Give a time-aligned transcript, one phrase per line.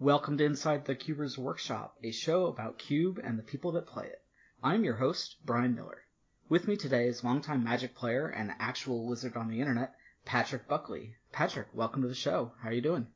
[0.00, 4.06] Welcome to Inside the Cubers Workshop, a show about Cube and the people that play
[4.06, 4.22] it.
[4.62, 6.02] I'm your host, Brian Miller.
[6.48, 11.16] With me today is longtime Magic player and actual wizard on the internet, Patrick Buckley.
[11.32, 12.52] Patrick, welcome to the show.
[12.62, 13.08] How are you doing?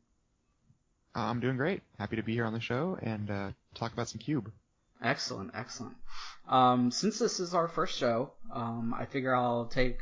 [1.15, 1.83] Uh, I'm doing great.
[2.01, 4.51] Happy to be here on the show and uh, talk about some Cube.
[5.01, 5.95] Excellent, excellent.
[6.49, 9.99] Um, since this is our first show, um, I figure I'll take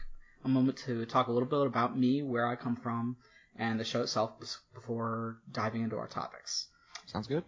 [0.46, 3.18] a moment to talk a little bit about me, where I come from,
[3.56, 4.32] and the show itself
[4.74, 6.68] before diving into our topics.
[7.06, 7.44] Sounds good.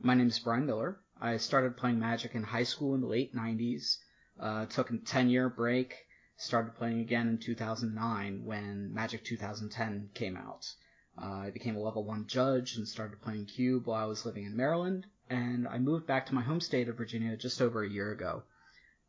[0.00, 1.00] My name is Brian Miller.
[1.20, 3.98] I started playing Magic in high school in the late 90s,
[4.40, 5.94] uh, took a 10 year break,
[6.36, 10.72] started playing again in 2009 when Magic 2010 came out.
[11.16, 14.44] Uh, I became a level 1 judge and started playing Cube while I was living
[14.44, 17.90] in Maryland, and I moved back to my home state of Virginia just over a
[17.90, 18.42] year ago.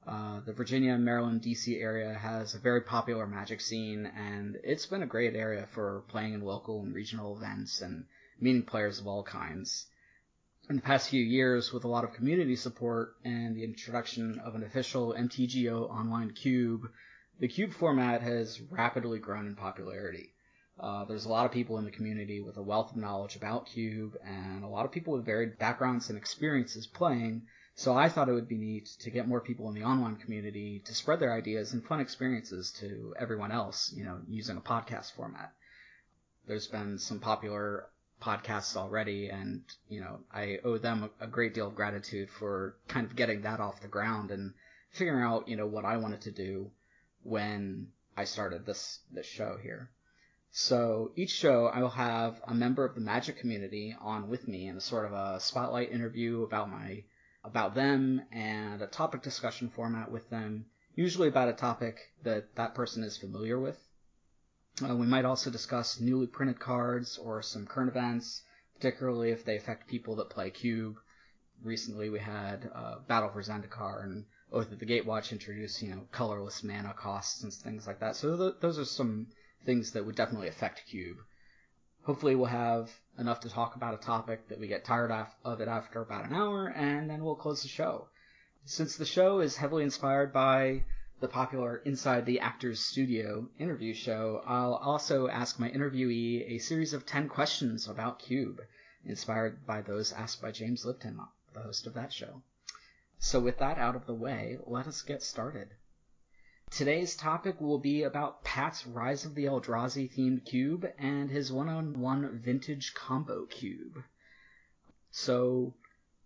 [0.06, 5.04] Uh, the Virginia, Maryland, DC area has a very popular magic scene, and it's been
[5.04, 8.06] a great area for playing in local and regional events and
[8.40, 9.86] meeting players of all kinds.
[10.70, 14.56] In the past few years, with a lot of community support and the introduction of
[14.56, 16.90] an official MTGO online cube,
[17.40, 20.34] the cube format has rapidly grown in popularity.
[20.80, 23.68] Uh, there's a lot of people in the community with a wealth of knowledge about
[23.68, 27.44] cube, and a lot of people with varied backgrounds and experiences playing
[27.76, 30.84] so I thought it would be neat to get more people in the online community
[30.86, 35.14] to spread their ideas and fun experiences to everyone else, you know, using a podcast
[35.14, 35.52] format.
[36.48, 37.88] There's been some popular
[38.22, 43.08] podcasts already and, you know, I owe them a great deal of gratitude for kind
[43.08, 44.54] of getting that off the ground and
[44.92, 46.70] figuring out, you know, what I wanted to do
[47.24, 49.90] when I started this, this show here.
[50.52, 54.68] So each show I will have a member of the magic community on with me
[54.68, 57.04] in a sort of a spotlight interview about my
[57.44, 60.66] about them and a topic discussion format with them,
[60.96, 63.78] usually about a topic that that person is familiar with.
[64.82, 68.42] Uh, we might also discuss newly printed cards or some current events,
[68.76, 70.96] particularly if they affect people that play Cube.
[71.64, 76.08] Recently we had uh, Battle for Zendikar and Oath of the Gatewatch introduce, you know,
[76.12, 78.16] colorless mana costs and things like that.
[78.16, 79.28] So th- those are some
[79.66, 81.18] things that would definitely affect Cube.
[82.04, 85.12] Hopefully we'll have enough to talk about a topic that we get tired
[85.46, 88.08] of it after about an hour, and then we'll close the show.
[88.66, 90.84] Since the show is heavily inspired by
[91.22, 96.94] the popular Inside the Actors Studio interview show, I'll also ask my interviewee a series
[96.94, 98.62] of 10 questions about Cube,
[99.06, 101.20] inspired by those asked by James Lipton,
[101.54, 102.42] the host of that show.
[103.20, 105.70] So with that out of the way, let us get started.
[106.76, 112.40] Today's topic will be about Pat's Rise of the Eldrazi themed cube and his one-on-one
[112.44, 114.04] vintage combo cube.
[115.12, 115.76] So,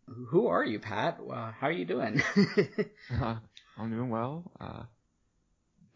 [0.06, 1.20] who are you, Pat?
[1.20, 2.24] Uh, how are you doing?
[3.22, 3.36] uh,
[3.78, 4.50] I'm doing well.
[4.58, 4.84] Uh,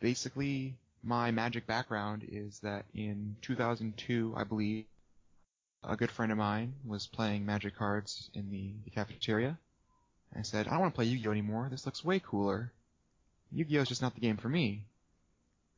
[0.01, 4.84] basically, my magic background is that in 2002, I believe,
[5.81, 9.57] a good friend of mine was playing magic cards in the, the cafeteria.
[10.38, 11.69] I said, I don't want to play Yu-Gi-Oh anymore.
[11.72, 12.73] This looks way cooler.
[13.53, 13.81] Yu-Gi-Oh!
[13.81, 14.85] is just not the game for me.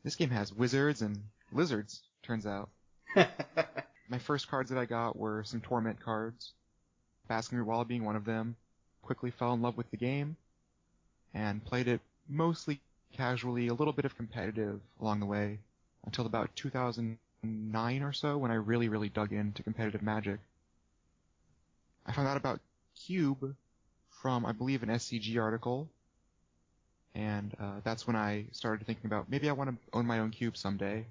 [0.04, 1.18] This game has wizards and
[1.52, 2.70] lizards, turns out.
[3.16, 6.52] My first cards that I got were some Torment cards,
[7.28, 8.56] Basking Walla being one of them.
[9.02, 10.38] Quickly fell in love with the game,
[11.34, 12.80] and played it mostly
[13.14, 15.60] casually, a little bit of competitive along the way,
[16.06, 20.40] until about 2009 or so when I really, really dug into competitive Magic.
[22.06, 22.60] I found out about
[22.96, 23.56] Cube
[24.10, 25.90] from, I believe, an SCG article
[27.16, 30.32] and uh, that's when I started thinking about maybe I want to own my own
[30.32, 31.06] cube someday.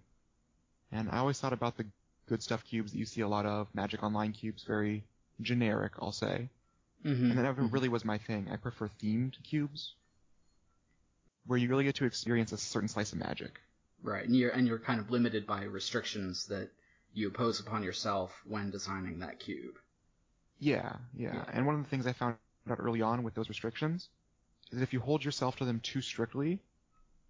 [0.90, 1.86] And I always thought about the
[2.28, 5.04] good stuff cubes that you see a lot of, Magic Online cubes, very
[5.40, 6.48] generic, I'll say.
[7.04, 7.30] Mm-hmm.
[7.30, 7.72] And that never mm-hmm.
[7.72, 8.48] really was my thing.
[8.52, 9.94] I prefer themed cubes,
[11.46, 13.60] where you really get to experience a certain slice of magic.
[14.02, 16.70] Right, and you're and you're kind of limited by restrictions that
[17.14, 19.76] you impose upon yourself when designing that cube.
[20.58, 21.44] Yeah, yeah, yeah.
[21.52, 22.36] And one of the things I found
[22.68, 24.08] out early on with those restrictions
[24.72, 26.58] is that if you hold yourself to them too strictly,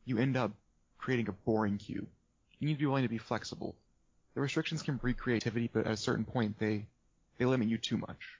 [0.04, 0.52] you end up
[0.98, 2.06] creating a boring cube.
[2.58, 3.74] You need to be willing to be flexible.
[4.34, 6.86] The restrictions can breed creativity, but at a certain point, they
[7.38, 8.38] they limit you too much.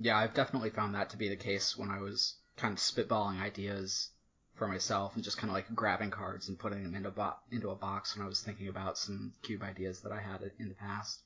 [0.00, 3.40] Yeah, I've definitely found that to be the case when I was kind of spitballing
[3.40, 4.10] ideas
[4.54, 7.70] for myself and just kind of like grabbing cards and putting them into, bo- into
[7.70, 10.74] a box when I was thinking about some cube ideas that I had in the
[10.74, 11.22] past.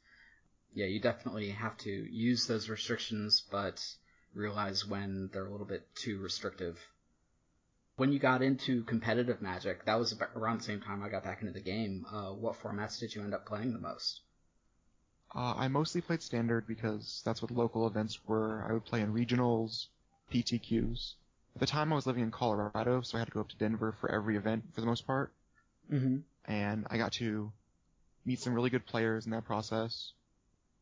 [0.74, 3.82] Yeah, you definitely have to use those restrictions, but
[4.34, 6.78] realize when they're a little bit too restrictive
[7.96, 11.40] when you got into competitive Magic, that was around the same time I got back
[11.40, 12.06] into the game.
[12.10, 14.20] Uh, what formats did you end up playing the most?
[15.34, 18.64] Uh, I mostly played standard because that's what local events were.
[18.68, 19.86] I would play in regionals,
[20.32, 21.14] PTQs.
[21.54, 23.56] At the time, I was living in Colorado, so I had to go up to
[23.56, 25.32] Denver for every event for the most part.
[25.92, 26.18] Mm-hmm.
[26.46, 27.52] And I got to
[28.24, 30.12] meet some really good players in that process.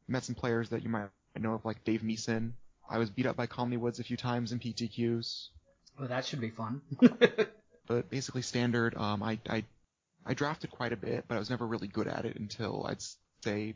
[0.08, 2.54] Met some players that you might know of like Dave Meeson.
[2.88, 5.48] I was beat up by Conley Woods a few times in PTQs.
[5.98, 6.82] Well, that should be fun.
[7.86, 8.96] but basically standard.
[8.96, 9.64] Um, I, I
[10.24, 13.02] I drafted quite a bit, but I was never really good at it until I'd
[13.44, 13.74] say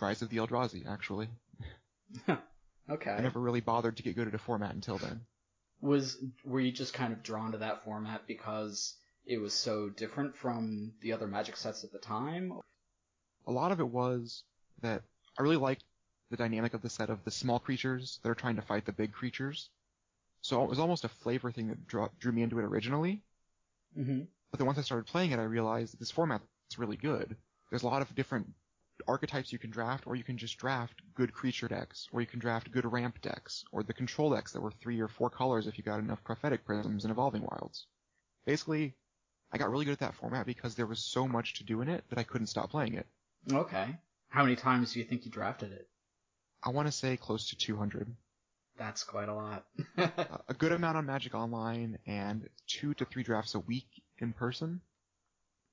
[0.00, 1.28] Rise of the Eldrazi, actually.
[2.90, 3.10] okay.
[3.10, 5.20] I never really bothered to get good at a format until then.
[5.80, 8.94] Was were you just kind of drawn to that format because
[9.26, 12.52] it was so different from the other Magic sets at the time?
[13.46, 14.42] A lot of it was
[14.82, 15.02] that
[15.38, 15.84] I really liked
[16.30, 18.92] the dynamic of the set of the small creatures that are trying to fight the
[18.92, 19.68] big creatures.
[20.46, 23.20] So it was almost a flavor thing that drew, drew me into it originally.
[23.98, 24.20] Mm-hmm.
[24.52, 26.40] But then once I started playing it, I realized that this format
[26.70, 27.36] is really good.
[27.68, 28.54] There's a lot of different
[29.08, 32.38] archetypes you can draft, or you can just draft good creature decks, or you can
[32.38, 35.78] draft good ramp decks, or the control decks that were three or four colors if
[35.78, 37.88] you got enough prophetic prisms and evolving wilds.
[38.44, 38.94] Basically,
[39.50, 41.88] I got really good at that format because there was so much to do in
[41.88, 43.06] it that I couldn't stop playing it.
[43.52, 43.96] Okay.
[44.28, 45.88] How many times do you think you drafted it?
[46.62, 48.14] I want to say close to 200.
[48.78, 49.64] That's quite a lot.
[49.96, 53.88] a good amount on Magic Online and two to three drafts a week
[54.18, 54.80] in person.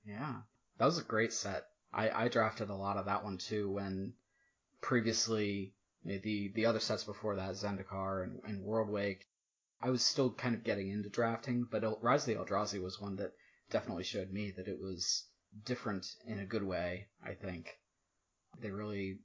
[0.06, 0.36] Yeah,
[0.78, 1.66] that was a great set.
[1.94, 4.14] I, I drafted a lot of that one too when
[4.82, 5.74] previously
[6.06, 9.22] the the other sets before that, Zendikar and, and Worldwake,
[9.82, 13.18] I was still kind of getting into drafting, but Rise of the Eldrazi was one
[13.18, 13.34] that
[13.70, 15.26] definitely showed me that it was
[15.66, 17.78] different in a good way, I think.
[18.60, 19.20] They really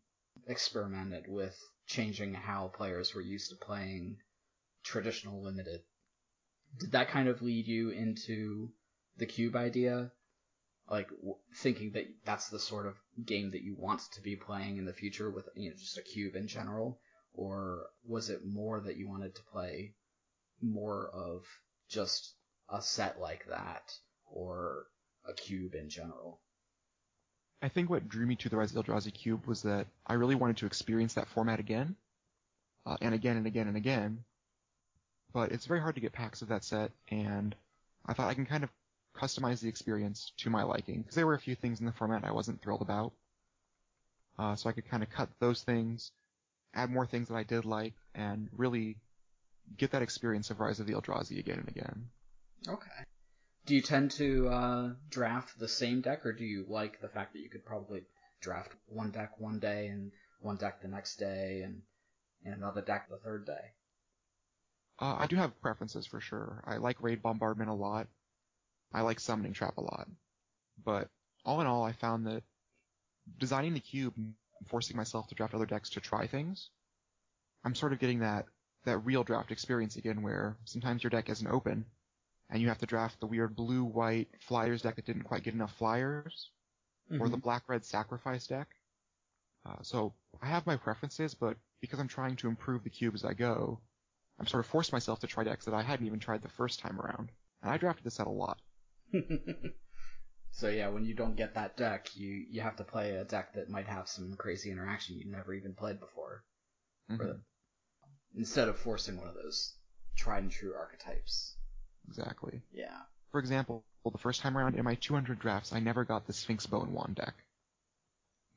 [0.46, 1.56] experimented with
[1.88, 4.18] changing how players were used to playing
[4.84, 5.80] traditional limited.
[6.78, 8.72] Did that kind of lead you into
[9.16, 10.12] the cube idea?
[10.88, 14.76] Like w- thinking that that's the sort of game that you want to be playing
[14.76, 17.00] in the future with you know just a cube in general,
[17.32, 19.94] or was it more that you wanted to play
[20.60, 21.44] more of
[21.88, 22.34] just
[22.68, 23.90] a set like that
[24.26, 24.86] or
[25.26, 26.42] a cube in general?
[27.60, 30.14] I think what drew me to the Rise of the Eldrazi Cube was that I
[30.14, 31.96] really wanted to experience that format again,
[32.86, 34.24] uh, and again and again and again.
[35.32, 37.54] But it's very hard to get packs of that set, and
[38.06, 38.70] I thought I can kind of
[39.16, 42.24] customize the experience to my liking because there were a few things in the format
[42.24, 43.12] I wasn't thrilled about.
[44.38, 46.12] Uh, so I could kind of cut those things,
[46.74, 48.96] add more things that I did like, and really
[49.76, 52.08] get that experience of Rise of the Eldrazi again and again.
[52.68, 53.04] Okay.
[53.68, 57.34] Do you tend to uh, draft the same deck, or do you like the fact
[57.34, 58.00] that you could probably
[58.40, 60.10] draft one deck one day and
[60.40, 61.82] one deck the next day and,
[62.46, 63.74] and another deck the third day?
[64.98, 66.64] Uh, I do have preferences for sure.
[66.66, 68.06] I like Raid Bombardment a lot.
[68.90, 70.08] I like Summoning Trap a lot.
[70.82, 71.10] But
[71.44, 72.44] all in all, I found that
[73.38, 74.32] designing the cube and
[74.68, 76.70] forcing myself to draft other decks to try things,
[77.66, 78.46] I'm sort of getting that,
[78.86, 81.84] that real draft experience again where sometimes your deck isn't open
[82.50, 85.74] and you have to draft the weird blue-white flyers deck that didn't quite get enough
[85.76, 86.50] flyers,
[87.10, 87.22] mm-hmm.
[87.22, 88.68] or the black-red sacrifice deck.
[89.66, 93.24] Uh, so I have my preferences, but because I'm trying to improve the cube as
[93.24, 93.80] I go,
[94.38, 96.80] I'm sort of forced myself to try decks that I hadn't even tried the first
[96.80, 97.30] time around.
[97.62, 98.60] And I drafted this set a lot.
[100.52, 103.54] so yeah, when you don't get that deck, you you have to play a deck
[103.54, 106.44] that might have some crazy interaction you've never even played before.
[107.10, 107.38] Mm-hmm.
[108.34, 109.74] instead of forcing one of those
[110.14, 111.56] tried and true archetypes.
[112.08, 112.62] Exactly.
[112.72, 112.96] Yeah.
[113.30, 116.66] For example, the first time around in my 200 drafts, I never got the Sphinx
[116.66, 117.34] Bone Wand deck.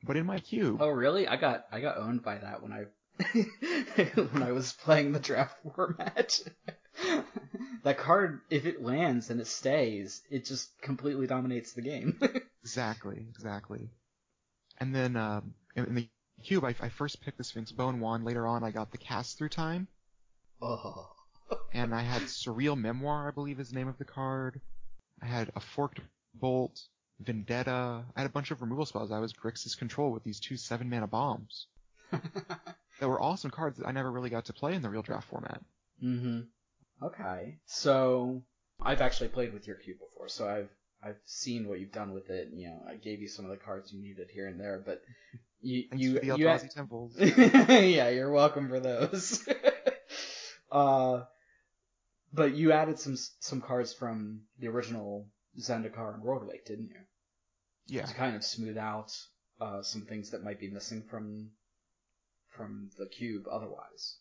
[0.02, 0.78] But in my cube.
[0.80, 1.28] Oh really?
[1.28, 2.86] I got I got owned by that when I
[4.32, 6.40] when I was playing the draft format.
[7.84, 12.18] that card, if it lands and it stays, it just completely dominates the game.
[12.62, 13.90] exactly, exactly.
[14.78, 16.08] And then um, in the
[16.42, 18.24] cube, I, I, first picked the Sphinx Bone Wand.
[18.24, 19.86] Later on, I got the Cast Through Time.
[20.60, 21.12] Oh.
[21.72, 24.60] And I had Surreal Memoir, I believe is the name of the card.
[25.22, 26.00] I had a Forked
[26.34, 26.80] Bolt,
[27.20, 28.04] Vendetta.
[28.16, 29.12] I had a bunch of removal spells.
[29.12, 31.66] I was Grixis Control with these two seven mana bombs.
[32.10, 35.28] that were awesome cards that I never really got to play in the real draft
[35.28, 35.60] format.
[36.02, 36.40] Mm-hmm.
[37.04, 37.58] Okay.
[37.66, 38.42] So
[38.80, 40.68] I've actually played with your cube before, so I've
[41.04, 42.50] I've seen what you've done with it.
[42.52, 45.02] You know, I gave you some of the cards you needed here and there, but
[45.60, 46.70] you Thanks you for the you had...
[46.70, 47.16] temples.
[47.18, 49.48] yeah, you're welcome for those.
[50.72, 51.22] uh,
[52.32, 57.00] but you added some some cards from the original Zendikar and Worldwake, didn't you?
[57.86, 58.06] Yeah.
[58.06, 59.12] To kind of smooth out
[59.60, 61.50] uh, some things that might be missing from
[62.50, 64.16] from the cube otherwise.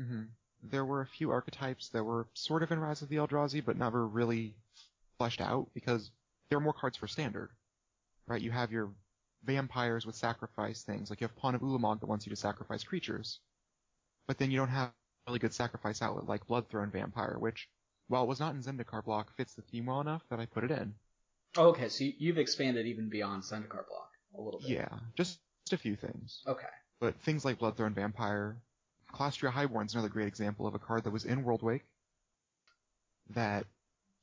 [0.00, 0.22] Mm-hmm.
[0.64, 3.76] There were a few archetypes that were sort of in Rise of the Eldrazi, but
[3.76, 4.54] never really
[5.18, 6.10] fleshed out because
[6.48, 7.50] there are more cards for standard.
[8.26, 8.40] Right?
[8.40, 8.92] You have your
[9.44, 12.84] vampires with sacrifice things, like you have Pawn of Ulamog that wants you to sacrifice
[12.84, 13.40] creatures.
[14.28, 14.92] But then you don't have
[15.26, 17.68] really good sacrifice outlet like Bloodthrone Vampire, which,
[18.08, 20.64] while it was not in Zendikar block, fits the theme well enough that I put
[20.64, 20.94] it in.
[21.56, 24.70] Oh, okay, so you've expanded even beyond Zendikar block a little bit.
[24.70, 26.42] Yeah, just, just a few things.
[26.46, 26.66] Okay
[27.00, 28.56] But things like Bloodthrone Vampire,
[29.14, 31.82] Kalastria Highborn is another great example of a card that was in Worldwake
[33.30, 33.66] that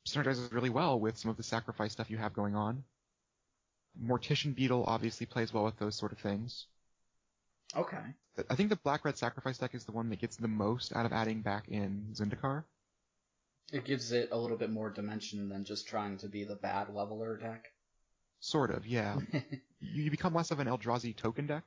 [0.08, 2.84] synergizes really well with some of the sacrifice stuff you have going on.
[4.02, 6.68] Mortician Beetle obviously plays well with those sort of things.
[7.76, 7.98] Okay.
[8.50, 11.06] I think the Black Red Sacrifice deck is the one that gets the most out
[11.06, 12.64] of adding back in Zendikar.
[13.72, 16.90] It gives it a little bit more dimension than just trying to be the bad
[16.94, 17.66] leveler deck.
[18.40, 19.18] Sort of, yeah.
[19.80, 21.64] you become less of an Eldrazi token deck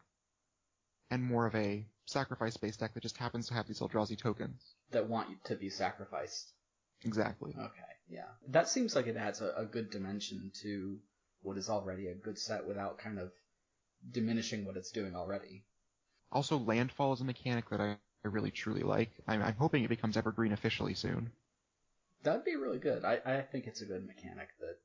[1.10, 4.74] and more of a sacrifice-based deck that just happens to have these Eldrazi tokens.
[4.90, 6.52] That want you to be sacrificed.
[7.04, 7.54] Exactly.
[7.56, 8.28] Okay, yeah.
[8.48, 10.98] That seems like it adds a, a good dimension to
[11.42, 13.30] what is already a good set without kind of
[14.10, 15.64] diminishing what it's doing already.
[16.32, 19.10] Also, landfall is a mechanic that I, I really truly like.
[19.28, 21.30] I'm, I'm hoping it becomes evergreen officially soon.
[22.22, 23.04] That'd be really good.
[23.04, 24.78] I, I think it's a good mechanic that,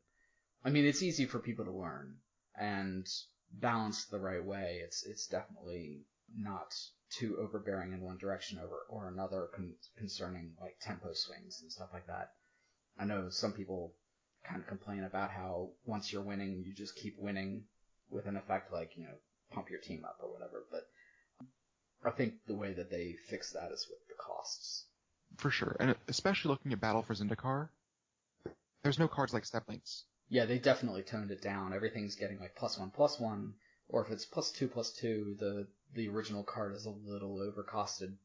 [0.66, 2.18] I mean, it's easy for people to learn
[2.60, 3.08] and
[3.52, 4.82] balanced the right way.
[4.84, 6.02] It's it's definitely
[6.36, 6.74] not
[7.10, 11.90] too overbearing in one direction over or another con- concerning like tempo swings and stuff
[11.94, 12.34] like that.
[13.00, 13.94] I know some people
[14.44, 17.64] kind of complain about how once you're winning, you just keep winning
[18.10, 19.16] with an effect like you know
[19.52, 20.66] pump your team up or whatever.
[20.72, 20.88] But
[22.06, 24.86] I think the way that they fix that is with the costs.
[25.38, 27.70] For sure, and especially looking at Battle for Zendikar,
[28.84, 30.06] there's no cards like Steppe Lynx.
[30.30, 31.74] Yeah, they definitely toned it down.
[31.74, 33.54] Everything's getting like plus one, plus one,
[33.90, 38.16] or if it's plus two, plus two, the the original card is a little overcosted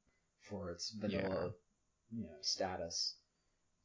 [0.48, 1.52] for its vanilla,
[2.10, 2.18] yeah.
[2.18, 3.16] you know, status.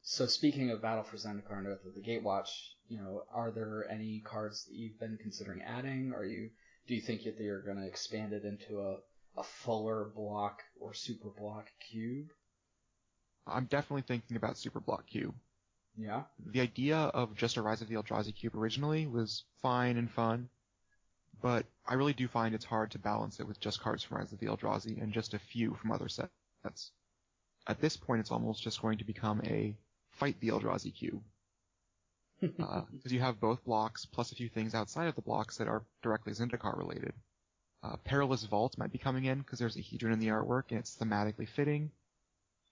[0.02, 2.48] So speaking of Battle for Zendikar and Oath of the Gatewatch,
[2.88, 6.12] you know, are there any cards that you've been considering adding?
[6.14, 6.50] Are you
[6.86, 8.98] do you think that you're going to expand it into a
[9.38, 12.32] a fuller block or super block cube?
[13.46, 15.34] I'm definitely thinking about super block cube.
[15.96, 16.24] Yeah.
[16.52, 20.48] The idea of just a Rise of the Eldrazi cube originally was fine and fun,
[21.40, 24.32] but I really do find it's hard to balance it with just cards from Rise
[24.32, 26.92] of the Eldrazi and just a few from other sets.
[27.66, 29.74] At this point, it's almost just going to become a
[30.10, 31.22] fight the Eldrazi cube.
[32.40, 32.60] Because
[33.06, 35.84] uh, you have both blocks plus a few things outside of the blocks that are
[36.02, 37.12] directly Zendikar related.
[37.82, 40.78] Uh, Perilous Vault might be coming in because there's a Hedron in the artwork and
[40.78, 41.90] it's thematically fitting.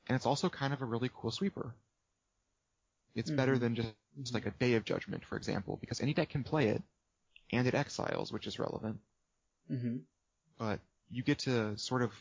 [0.09, 1.75] And it's also kind of a really cool sweeper.
[3.15, 3.37] It's mm-hmm.
[3.37, 3.89] better than just,
[4.21, 6.83] just like a Day of Judgment, for example, because any deck can play it,
[7.53, 8.99] and it exiles, which is relevant.
[9.71, 9.97] Mm-hmm.
[10.59, 12.13] But you get to sort of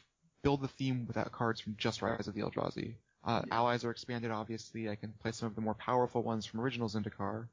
[0.42, 2.96] build the theme without cards from just Rise of the Eldrazi.
[3.24, 3.56] Uh, yeah.
[3.56, 4.89] Allies are expanded, obviously.
[4.89, 7.48] I can play some of the more powerful ones from original Zendikar,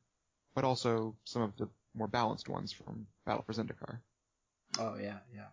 [0.54, 3.98] but also some of the more balanced ones from Battle for Zendikar.
[4.78, 5.48] Oh yeah, yeah.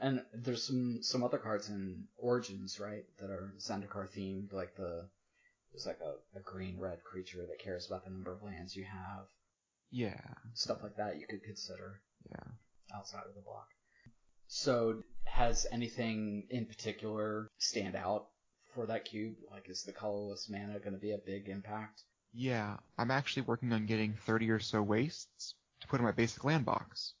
[0.00, 5.08] And there's some some other cards in Origins, right, that are Zendikar themed, like the
[5.72, 8.84] there's like a, a green red creature that cares about the number of lands you
[8.84, 9.26] have.
[9.90, 10.20] Yeah.
[10.54, 12.00] Stuff like that you could consider.
[12.28, 12.96] Yeah.
[12.96, 13.68] Outside of the block.
[14.48, 18.26] So has anything in particular stand out
[18.74, 19.36] for that cube?
[19.50, 22.02] Like is the colorless mana going to be a big impact?
[22.32, 26.44] Yeah, I'm actually working on getting 30 or so wastes to put in my basic
[26.44, 27.14] land box.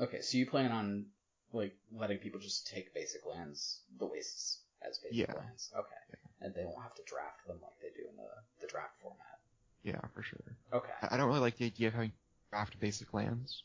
[0.00, 1.06] Okay, so you plan on
[1.52, 5.34] like letting people just take basic lands, the wastes as basic yeah.
[5.34, 5.70] lands.
[5.76, 6.18] Okay.
[6.40, 8.28] And they won't have to draft them like they do in the,
[8.60, 9.38] the draft format.
[9.82, 10.56] Yeah, for sure.
[10.72, 10.92] Okay.
[11.02, 12.12] I don't really like the idea of having
[12.50, 13.62] draft basic lands.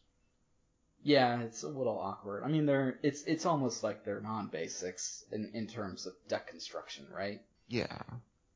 [1.01, 2.43] Yeah, it's a little awkward.
[2.43, 7.05] I mean, they're it's it's almost like they're non-basics in in terms of deck construction,
[7.13, 7.41] right?
[7.69, 8.01] Yeah.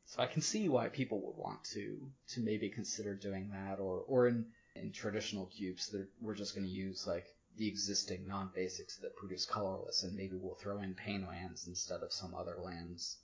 [0.06, 4.04] So I can see why people would want to to maybe consider doing that, or
[4.08, 8.98] or in in traditional cubes, that we're just going to use like the existing non-basics
[8.98, 13.18] that produce colorless, and maybe we'll throw in pain lands instead of some other lands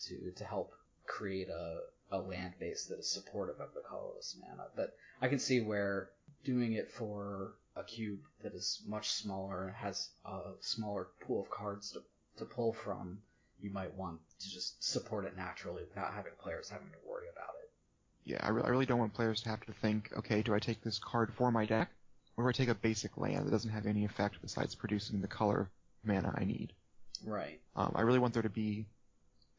[0.00, 0.72] to to help
[1.06, 4.68] create a, a land base that is supportive of the colorless mana.
[4.74, 6.10] But I can see where
[6.44, 11.50] doing it for a cube that is much smaller and has a smaller pool of
[11.50, 12.02] cards to,
[12.38, 13.18] to pull from,
[13.60, 17.54] you might want to just support it naturally without having players having to worry about
[17.62, 17.70] it.
[18.24, 20.58] Yeah, I, re- I really don't want players to have to think, okay, do I
[20.58, 21.90] take this card for my deck?
[22.36, 25.70] Or I take a basic land that doesn't have any effect besides producing the color
[26.02, 26.72] mana I need?
[27.24, 27.60] Right.
[27.76, 28.86] Um, I really want there to be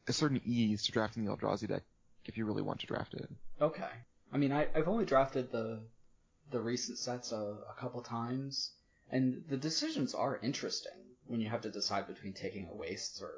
[0.06, 1.82] a certain ease to drafting the Eldrazi deck
[2.26, 3.28] if you really want to draft it.
[3.60, 3.90] Okay.
[4.32, 5.80] I mean, I, have only drafted the
[6.50, 8.70] the recent sets a, a couple times,
[9.10, 10.92] and the decisions are interesting
[11.26, 13.32] when you have to decide between taking a waste or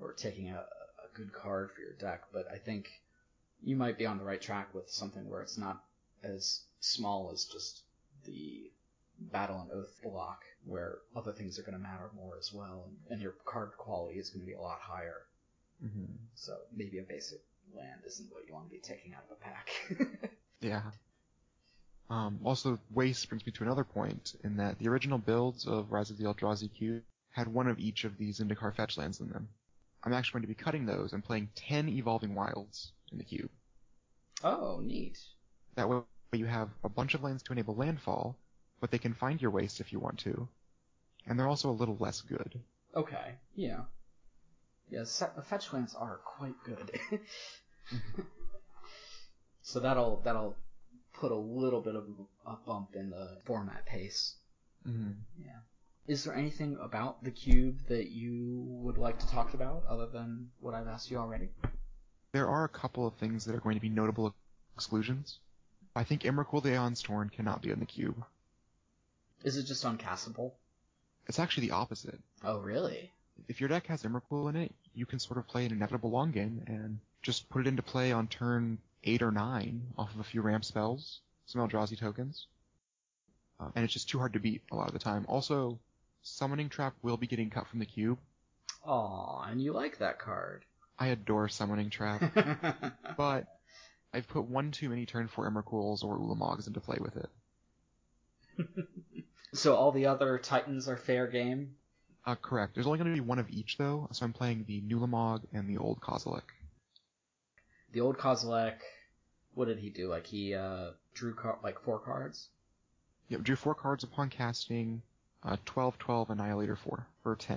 [0.00, 2.24] or taking a, a good card for your deck.
[2.32, 2.90] But I think
[3.62, 5.84] you might be on the right track with something where it's not
[6.22, 7.82] as small as just
[9.32, 12.96] battle and oath block, where other things are going to matter more as well, and,
[13.10, 15.22] and your card quality is going to be a lot higher.
[15.84, 16.12] Mm-hmm.
[16.34, 17.40] So maybe a basic
[17.74, 20.30] land isn't what you want to be taking out of a pack.
[20.60, 20.82] yeah.
[22.10, 26.10] Um, also, waste brings me to another point in that the original builds of Rise
[26.10, 29.48] of the Eldrazi Cube had one of each of these Zendikar fetch lands in them.
[30.02, 33.50] I'm actually going to be cutting those and playing 10 Evolving Wilds in the cube.
[34.42, 35.18] Oh, neat.
[35.76, 36.00] That way
[36.32, 38.36] you have a bunch of lands to enable landfall,
[38.80, 40.48] but they can find your waste if you want to.
[41.26, 42.60] And they're also a little less good.
[42.94, 43.82] Okay, yeah.
[44.90, 45.04] Yeah,
[45.44, 46.98] fetch lands are quite good.
[49.62, 50.56] so that'll that'll
[51.12, 52.04] put a little bit of
[52.46, 54.34] a bump in the format pace.
[54.86, 55.12] Mm-hmm.
[55.44, 55.58] Yeah.
[56.06, 60.48] Is there anything about the cube that you would like to talk about other than
[60.58, 61.50] what I've asked you already?
[62.32, 64.34] There are a couple of things that are going to be notable
[64.74, 65.38] exclusions.
[65.94, 68.24] I think Emrakul the Aeon's Torn cannot be in the cube.
[69.44, 70.52] Is it just uncastable?
[71.26, 72.18] It's actually the opposite.
[72.44, 73.12] Oh, really?
[73.48, 76.30] If your deck has Emrakul in it, you can sort of play an inevitable long
[76.30, 80.24] game and just put it into play on turn 8 or 9 off of a
[80.24, 82.46] few ramp spells, some Eldrazi tokens.
[83.58, 85.24] Uh, and it's just too hard to beat a lot of the time.
[85.28, 85.78] Also,
[86.22, 88.18] Summoning Trap will be getting cut from the cube.
[88.84, 90.64] Aw, and you like that card.
[90.98, 92.22] I adore Summoning Trap,
[93.16, 93.46] but
[94.12, 97.30] I've put one too many turn 4 Emrakuls or Ulamogs into play with it.
[99.54, 101.76] so all the other Titans are fair game?
[102.26, 102.74] Uh, correct.
[102.74, 105.42] There's only going to be one of each though, so I'm playing the new Ulamog
[105.52, 106.42] and the old Kozilek.
[107.92, 108.78] The old Kozilek,
[109.54, 110.08] what did he do?
[110.08, 112.48] Like he uh, drew car- like four cards?
[113.28, 115.02] Yep, drew four cards upon casting,
[115.44, 117.56] uh, 12, 12, Annihilator 4, or 10,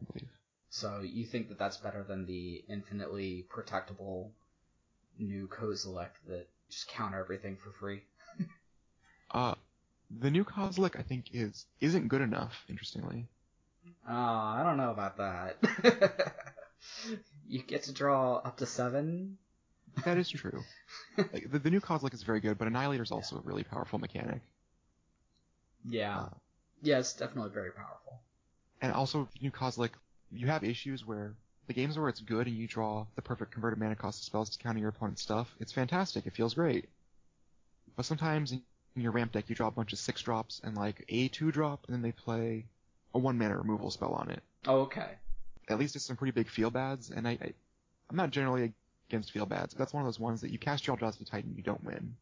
[0.00, 0.28] I believe.
[0.70, 4.30] So you think that that's better than the infinitely protectable
[5.18, 8.02] new Kozilek that just counter everything for free?
[10.10, 12.64] The new Kozilek I think is isn't good enough.
[12.68, 13.26] Interestingly.
[14.08, 16.34] Oh, I don't know about that.
[17.48, 19.36] you get to draw up to seven.
[20.04, 20.62] That is true.
[21.18, 23.42] like, the, the new Kozilek is very good, but Annihilator is also yeah.
[23.44, 24.40] a really powerful mechanic.
[25.84, 26.20] Yeah.
[26.20, 26.28] Uh,
[26.82, 28.20] yeah, it's definitely very powerful.
[28.80, 29.90] And also, the new Kozilek,
[30.30, 31.34] you have issues where
[31.66, 34.50] the games where it's good and you draw the perfect converted mana cost of spells
[34.50, 36.26] to counter your opponent's stuff, it's fantastic.
[36.26, 36.88] It feels great.
[37.96, 38.62] But sometimes in
[38.94, 41.84] your ramp deck, you draw a bunch of six drops and like a two drop,
[41.86, 42.66] and then they play
[43.14, 44.42] a one mana removal spell on it.
[44.66, 45.12] Oh, okay.
[45.68, 47.52] At least it's some pretty big feel bads, and I, I
[48.10, 48.72] I'm not generally
[49.08, 51.54] against feel bads, but that's one of those ones that you cast your Eldrazi Titan,
[51.56, 52.14] you don't win.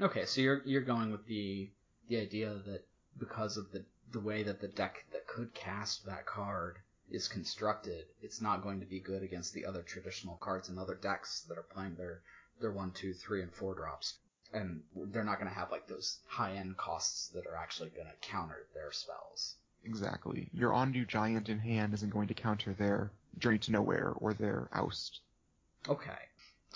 [0.00, 1.68] Okay, so you're you're going with the
[2.08, 2.86] the idea that
[3.18, 6.78] because of the the way that the deck that could cast that card
[7.10, 10.94] is constructed, it's not going to be good against the other traditional cards and other
[10.94, 12.20] decks that are playing their
[12.60, 14.14] their one, two, three, and four drops.
[14.52, 18.08] And they're not going to have like those high end costs that are actually going
[18.08, 19.54] to counter their spells.
[19.84, 20.48] Exactly.
[20.52, 24.68] Your Ondu Giant in hand isn't going to counter their Journey to Nowhere or their
[24.72, 25.20] Oust.
[25.88, 26.18] Okay.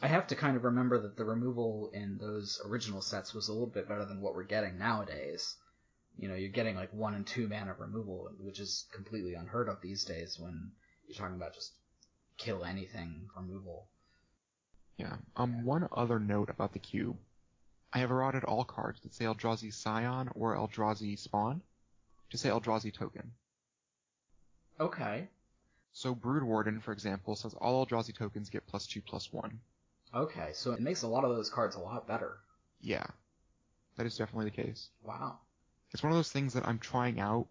[0.02, 3.52] I have to kind of remember that the removal in those original sets was a
[3.52, 5.56] little bit better than what we're getting nowadays.
[6.18, 9.80] You know, you're getting like one and two mana removal, which is completely unheard of
[9.80, 10.70] these days when
[11.06, 11.72] you're talking about just
[12.38, 13.86] kill anything removal.
[14.96, 15.16] Yeah.
[15.36, 15.64] Um.
[15.64, 17.16] One other note about the cube.
[17.94, 21.62] I have errata'd all cards that say Eldrazi Scion or Eldrazi Spawn
[22.30, 23.30] to say Eldrazi token.
[24.80, 25.28] Okay.
[25.92, 29.60] So Brood Warden, for example, says all Eldrazi tokens get plus two plus one.
[30.12, 32.38] Okay, so it makes a lot of those cards a lot better.
[32.80, 33.06] Yeah.
[33.96, 34.88] That is definitely the case.
[35.04, 35.38] Wow.
[35.92, 37.46] It's one of those things that I'm trying out.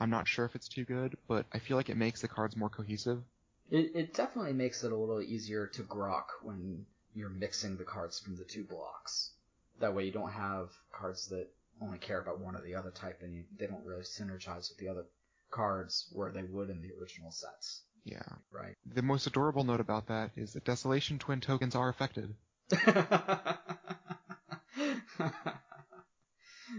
[0.00, 2.56] I'm not sure if it's too good, but I feel like it makes the cards
[2.56, 3.20] more cohesive.
[3.68, 8.20] It, it definitely makes it a little easier to grok when you're mixing the cards
[8.20, 9.32] from the two blocks.
[9.80, 11.48] That way you don't have cards that
[11.80, 14.78] only care about one or the other type, and you, they don't really synergize with
[14.78, 15.04] the other
[15.50, 17.82] cards where they would in the original sets.
[18.04, 18.22] Yeah.
[18.50, 18.74] Right.
[18.86, 22.34] The most adorable note about that is that Desolation Twin tokens are affected.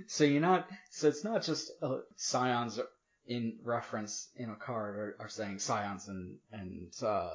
[0.08, 0.68] so you're not.
[0.92, 2.80] So it's not just uh, scions
[3.28, 7.30] in reference in a card are, are saying scions and and uh,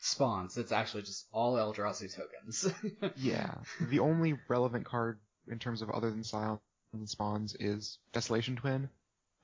[0.00, 0.56] spawns.
[0.56, 2.72] It's actually just all Eldrazi tokens.
[3.16, 3.54] yeah.
[3.80, 6.60] The only relevant card in terms of other than scions
[6.92, 8.88] and spawns is Desolation Twin,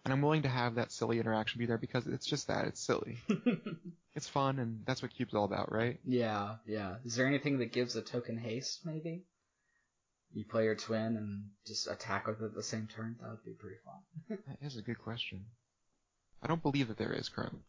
[0.05, 2.81] and I'm willing to have that silly interaction be there because it's just that it's
[2.81, 3.19] silly.
[4.15, 5.99] it's fun, and that's what Cube's all about, right?
[6.05, 6.97] Yeah, yeah.
[7.05, 9.25] Is there anything that gives a token haste, maybe?
[10.33, 13.17] You play your twin and just attack with it at the same turn.
[13.21, 14.39] That would be pretty fun.
[14.49, 15.45] that is a good question.
[16.43, 17.63] I don't believe that there is currently.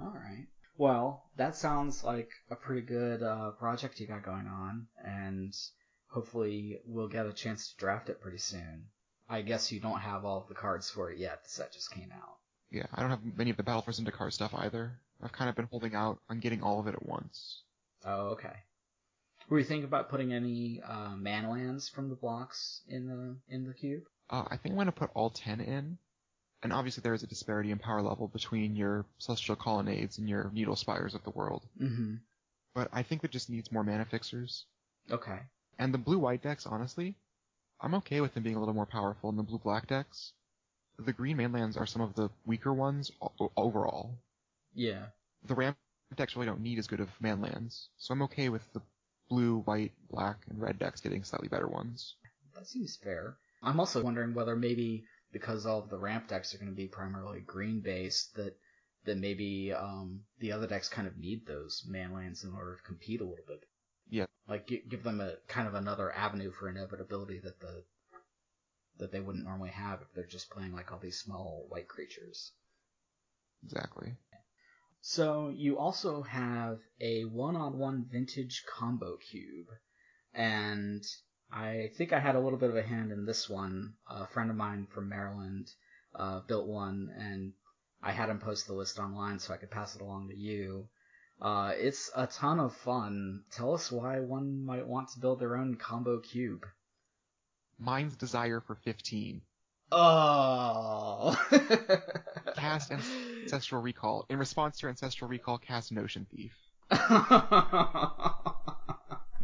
[0.00, 0.46] All right.
[0.78, 5.54] Well, that sounds like a pretty good uh, project you got going on, and
[6.08, 8.86] hopefully we'll get a chance to draft it pretty soon.
[9.28, 11.44] I guess you don't have all of the cards for it yet.
[11.44, 12.36] The set just came out.
[12.70, 15.00] Yeah, I don't have many of the Battle for Zendikar stuff either.
[15.22, 17.62] I've kind of been holding out on getting all of it at once.
[18.04, 18.54] Oh, okay.
[19.48, 23.74] Were you thinking about putting any uh, lands from the blocks in the in the
[23.74, 24.02] cube?
[24.28, 25.98] Uh, I think I'm going to put all ten in.
[26.66, 30.50] And obviously there is a disparity in power level between your Celestial Colonnades and your
[30.52, 31.62] Needle Spires of the world.
[31.80, 32.14] Mm-hmm.
[32.74, 34.64] But I think it just needs more mana fixers.
[35.08, 35.38] Okay.
[35.78, 37.14] And the blue-white decks, honestly,
[37.80, 40.32] I'm okay with them being a little more powerful than the blue-black decks.
[40.98, 44.18] The green manlands are some of the weaker ones o- overall.
[44.74, 45.04] Yeah.
[45.44, 45.76] The ramp
[46.16, 48.82] decks really don't need as good of manlands, so I'm okay with the
[49.28, 52.16] blue, white, black, and red decks getting slightly better ones.
[52.56, 53.36] That seems fair.
[53.62, 55.04] I'm also wondering whether maybe
[55.36, 58.56] because all of the ramp decks are going to be primarily green based, that
[59.04, 63.20] that maybe um, the other decks kind of need those manlands in order to compete
[63.20, 63.60] a little bit.
[64.08, 64.24] Yeah.
[64.48, 67.84] Like give them a kind of another avenue for inevitability that the
[68.96, 72.52] that they wouldn't normally have if they're just playing like all these small white creatures.
[73.62, 74.14] Exactly.
[75.02, 79.66] So you also have a one-on-one vintage combo cube,
[80.32, 81.04] and
[81.52, 83.94] I think I had a little bit of a hand in this one.
[84.08, 85.70] A friend of mine from Maryland
[86.14, 87.52] uh, built one, and
[88.02, 90.88] I had him post the list online so I could pass it along to you.
[91.40, 93.42] Uh, it's a ton of fun.
[93.50, 96.66] Tell us why one might want to build their own combo cube.
[97.78, 99.42] Mind's Desire for 15.
[99.92, 101.38] Oh.
[102.56, 104.26] Cast Ancestral Recall.
[104.30, 106.52] In response to Ancestral Recall, cast Notion Thief.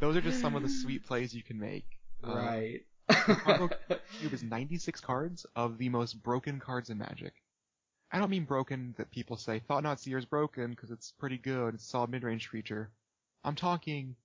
[0.02, 1.86] Those are just some of the sweet plays you can make.
[2.26, 2.80] Uh, right.
[3.08, 3.68] combo
[4.18, 7.34] Cube is 96 cards of the most broken cards in Magic.
[8.10, 11.74] I don't mean broken that people say Thought-Knot Seer is broken because it's pretty good,
[11.74, 12.90] it's a solid mid-range creature.
[13.44, 14.16] I'm talking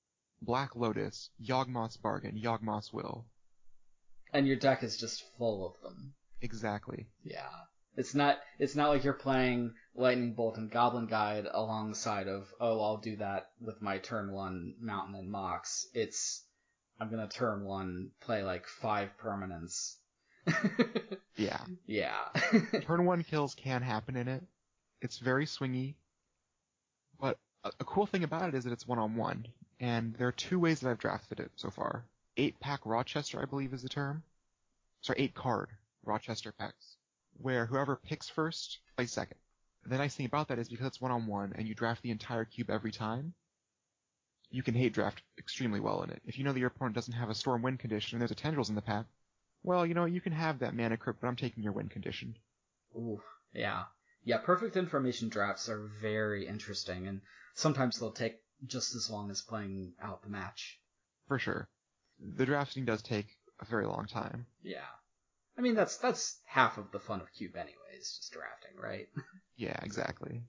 [0.42, 3.26] Black Lotus, Yawgmoth's Bargain, Yawgmoth's Will.
[4.34, 6.16] and your deck is just full of them.
[6.42, 7.06] Exactly.
[7.24, 7.52] Yeah.
[7.98, 12.80] It's not it's not like you're playing Lightning Bolt and Goblin Guide alongside of, oh,
[12.80, 15.88] I'll do that with my turn one Mountain and Mox.
[15.94, 16.44] It's
[17.00, 19.96] I'm gonna turn one play like five permanents.
[21.38, 21.60] Yeah.
[21.86, 22.26] yeah.
[22.82, 24.44] Turn one kills can happen in it.
[25.02, 25.94] It's very swingy.
[27.20, 29.48] But a, a cool thing about it is that it's one on one.
[29.80, 32.04] And there are two ways that I've drafted it so far.
[32.38, 34.24] Eight pack Rochester, I believe is the term.
[35.02, 35.70] Sorry, eight card
[36.04, 36.98] Rochester packs.
[37.40, 39.38] Where whoever picks first plays second.
[39.86, 42.12] The nice thing about that is because it's one on one and you draft the
[42.12, 43.34] entire cube every time,
[44.50, 46.22] you can hate draft extremely well in it.
[46.26, 48.36] If you know that your opponent doesn't have a storm win condition and there's a
[48.36, 49.06] tendrils in the pack,
[49.64, 52.36] well, you know, you can have that mana crypt, but I'm taking your win condition.
[52.96, 53.22] Ooh,
[53.54, 53.84] yeah.
[54.24, 57.22] Yeah, perfect information drafts are very interesting, and
[57.54, 60.80] sometimes they'll take just as long as playing out the match.
[61.28, 61.70] For sure.
[62.20, 64.46] The drafting does take a very long time.
[64.64, 64.88] Yeah.
[65.58, 69.08] I mean, that's that's half of the fun of Cube anyways, just drafting, right?
[69.60, 70.44] Yeah, exactly.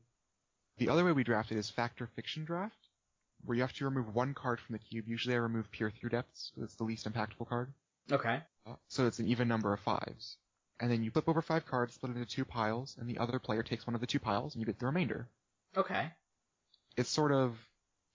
[0.76, 2.88] The other way we draft it is Fact or Fiction Draft,
[3.42, 5.08] where you have to remove one card from the cube.
[5.08, 7.72] Usually I remove Peer Through Depths, because it's the least impactful card.
[8.12, 8.42] Okay.
[8.66, 10.36] Uh, so it's an even number of fives.
[10.78, 13.38] And then you flip over five cards, split it into two piles, and the other
[13.38, 15.26] player takes one of the two piles, and you get the remainder.
[15.74, 16.10] Okay.
[16.98, 17.56] It sort of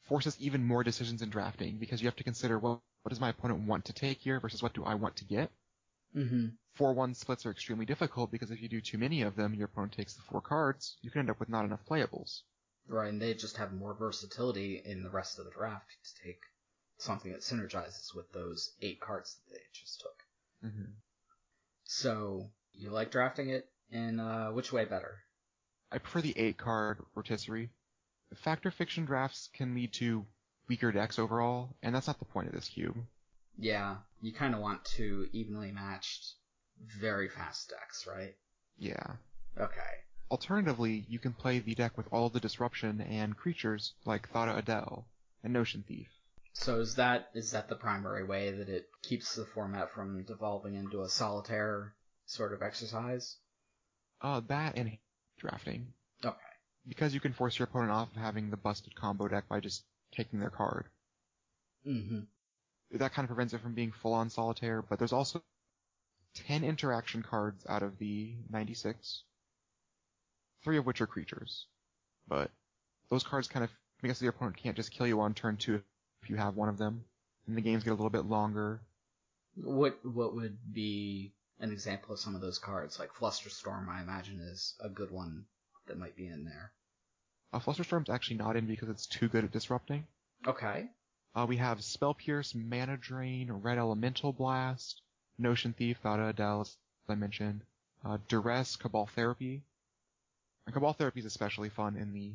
[0.03, 3.29] forces even more decisions in drafting, because you have to consider, well, what does my
[3.29, 5.49] opponent want to take here versus what do I want to get?
[6.15, 6.47] Mm-hmm.
[6.75, 9.65] Four one splits are extremely difficult because if you do too many of them, your
[9.65, 12.41] opponent takes the four cards, you can end up with not enough playables.
[12.87, 16.41] Right, and they just have more versatility in the rest of the draft to take
[16.97, 20.23] something that synergizes with those eight cards that they just took.
[20.65, 20.91] Mm-hmm.
[21.85, 25.19] So, you like drafting it in uh, which way better?
[25.91, 27.69] I prefer the eight card rotisserie.
[28.35, 30.25] Fact or fiction drafts can lead to
[30.67, 32.97] weaker decks overall, and that's not the point of this cube.
[33.57, 36.33] Yeah, you kind of want two evenly matched,
[36.99, 38.35] very fast decks, right?
[38.77, 39.15] Yeah.
[39.57, 39.81] Okay.
[40.31, 45.05] Alternatively, you can play the deck with all the disruption and creatures like Thada Adel
[45.43, 46.07] and Notion Thief.
[46.53, 50.75] So is that is that the primary way that it keeps the format from devolving
[50.75, 51.93] into a solitaire
[52.25, 53.37] sort of exercise?
[54.21, 54.97] Uh, that and
[55.37, 55.93] drafting.
[56.23, 56.37] Okay.
[56.87, 59.83] Because you can force your opponent off of having the busted combo deck by just
[60.11, 60.85] taking their card.
[61.87, 62.21] Mm-hmm.
[62.93, 65.43] That kind of prevents it from being full on solitaire, but there's also
[66.35, 69.23] 10 interaction cards out of the 96.
[70.63, 71.65] Three of which are creatures.
[72.27, 72.51] But
[73.09, 75.57] those cards kind of make it so your opponent can't just kill you on turn
[75.57, 75.81] two
[76.21, 77.03] if you have one of them.
[77.47, 78.79] And the games get a little bit longer.
[79.55, 82.97] What what would be an example of some of those cards?
[82.97, 85.45] Like Flusterstorm, I imagine, is a good one
[85.87, 86.71] that might be in there.
[87.51, 90.07] Uh, Flusterstorm's actually not in because it's too good at disrupting.
[90.47, 90.87] Okay.
[91.35, 95.01] Uh, we have Spell Pierce, Mana Drain, Red Elemental Blast,
[95.37, 96.77] Notion Thief, Thada Adel, as
[97.09, 97.61] I mentioned,
[98.05, 99.63] uh, Duress, Cabal Therapy.
[100.65, 102.33] And Cabal Therapy is especially fun in the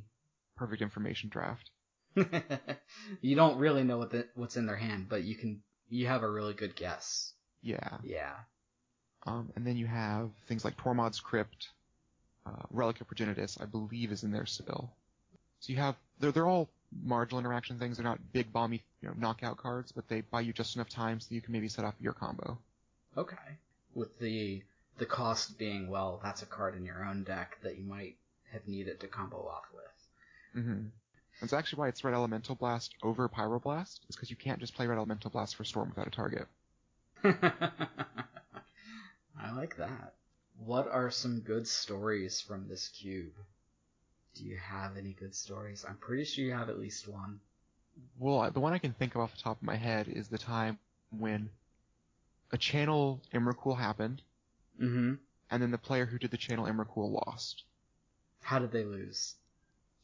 [0.56, 1.70] Perfect Information Draft.
[3.20, 6.22] you don't really know what the, what's in their hand, but you can you have
[6.22, 7.32] a really good guess.
[7.62, 7.98] Yeah.
[8.02, 8.34] Yeah.
[9.26, 11.68] Um, and then you have things like Tormod's Crypt,
[12.70, 14.90] Relic of Progenitus, I believe, is in there still.
[15.60, 16.68] So you have they're they're all
[17.04, 17.96] marginal interaction things.
[17.96, 21.20] They're not big bomby you know knockout cards, but they buy you just enough time
[21.20, 22.58] so you can maybe set up your combo.
[23.16, 23.36] Okay.
[23.94, 24.62] With the
[24.98, 28.16] the cost being well, that's a card in your own deck that you might
[28.52, 30.64] have needed to combo off with.
[30.64, 30.86] Mm-hmm.
[31.40, 34.86] That's actually why it's Red Elemental Blast over Pyroblast, is because you can't just play
[34.86, 36.48] Red Elemental Blast for Storm without a target.
[37.24, 37.52] I
[39.54, 40.14] like that.
[40.64, 43.34] What are some good stories from this cube?
[44.34, 45.84] Do you have any good stories?
[45.88, 47.40] I'm pretty sure you have at least one.
[48.18, 50.38] Well, the one I can think of off the top of my head is the
[50.38, 50.78] time
[51.10, 51.50] when
[52.52, 54.22] a channel Emrakul happened,
[54.80, 55.14] Mm-hmm.
[55.50, 57.64] and then the player who did the channel Emrakul lost.
[58.42, 59.34] How did they lose?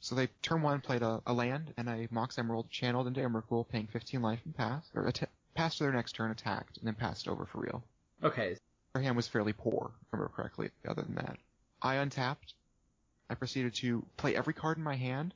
[0.00, 3.68] So they turn one played a, a land and a Mox Emerald channeled into Emrakul,
[3.68, 6.94] paying 15 life and pass, or atta- passed to their next turn, attacked, and then
[6.94, 7.84] passed over for real.
[8.22, 8.56] Okay.
[8.94, 10.70] Their hand was fairly poor, if I remember correctly.
[10.86, 11.36] Other than that,
[11.80, 12.54] I untapped.
[13.28, 15.34] I proceeded to play every card in my hand,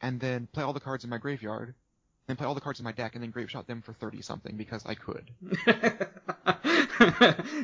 [0.00, 1.74] and then play all the cards in my graveyard,
[2.26, 4.56] then play all the cards in my deck, and then Grapeshot them for 30 something
[4.56, 5.30] because I could.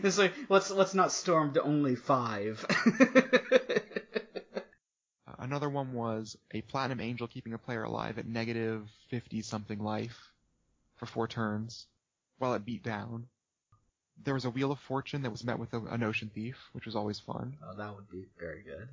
[0.05, 2.64] it's like let's let's not storm to only five.
[5.25, 9.79] Uh, another one was a Platinum Angel keeping a player alive at negative 50 something
[9.79, 10.33] life
[10.96, 11.87] for four turns
[12.38, 13.29] while it beat down.
[14.25, 16.87] There was a Wheel of Fortune that was met with a, an Ocean Thief, which
[16.87, 17.57] was always fun.
[17.64, 18.88] oh, that would be very good.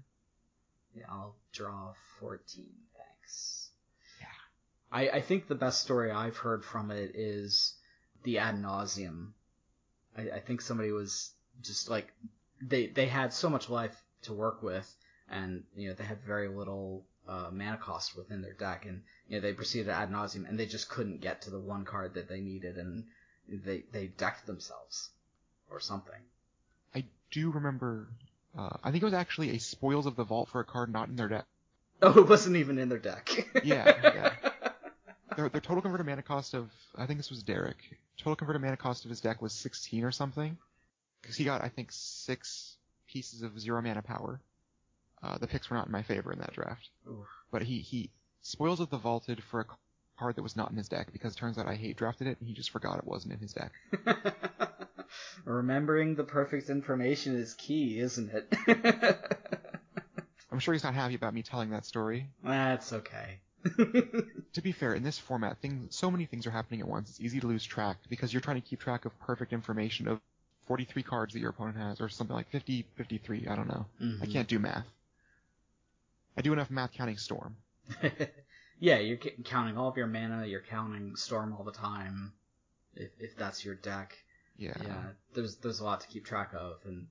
[0.95, 2.73] Yeah, I'll draw fourteen.
[2.97, 3.69] Thanks.
[4.19, 4.27] Yeah.
[4.91, 7.75] I I think the best story I've heard from it is
[8.23, 9.33] the Ad Nauseam.
[10.17, 12.13] I, I think somebody was just like
[12.61, 14.93] they they had so much life to work with,
[15.29, 19.35] and you know they had very little uh, mana cost within their deck, and you
[19.35, 22.27] know they proceeded Ad Nauseam, and they just couldn't get to the one card that
[22.27, 23.05] they needed, and
[23.47, 25.11] they they decked themselves
[25.69, 26.21] or something.
[26.95, 28.09] I do remember,
[28.57, 31.09] uh, I think it was actually a Spoils of the Vault for a card not
[31.09, 31.45] in their deck.
[32.01, 33.29] Oh, it wasn't even in their deck.
[33.63, 34.33] Yeah, yeah.
[35.35, 37.75] Their, their total converted mana cost of, I think this was Derek,
[38.17, 40.57] total converted mana cost of his deck was 16 or something.
[41.21, 44.39] Because he got, I think, six pieces of zero mana power.
[45.21, 46.89] Uh, the picks were not in my favor in that draft.
[47.05, 47.27] Oof.
[47.51, 49.65] But he, he spoils of the vaulted for a
[50.19, 52.37] card that was not in his deck because it turns out I hate drafted it
[52.39, 53.71] and he just forgot it wasn't in his deck.
[55.45, 58.53] Remembering the perfect information is key, isn't it?
[60.51, 62.27] I'm sure he's not happy about me telling that story.
[62.43, 63.39] That's okay.
[64.53, 67.09] To be fair, in this format, things, so many things are happening at once.
[67.11, 70.19] It's easy to lose track because you're trying to keep track of perfect information of
[70.65, 73.47] 43 cards that your opponent has, or something like 50, 53.
[73.47, 73.85] I don't know.
[74.21, 74.33] I Mhm.
[74.33, 74.87] can't do math.
[76.35, 77.55] I do enough math counting Storm.
[78.79, 80.45] Yeah, you're c- counting all of your mana.
[80.45, 82.33] You're counting storm all the time.
[82.95, 84.17] If if that's your deck,
[84.57, 84.73] Yeah.
[84.83, 87.07] yeah, there's there's a lot to keep track of, and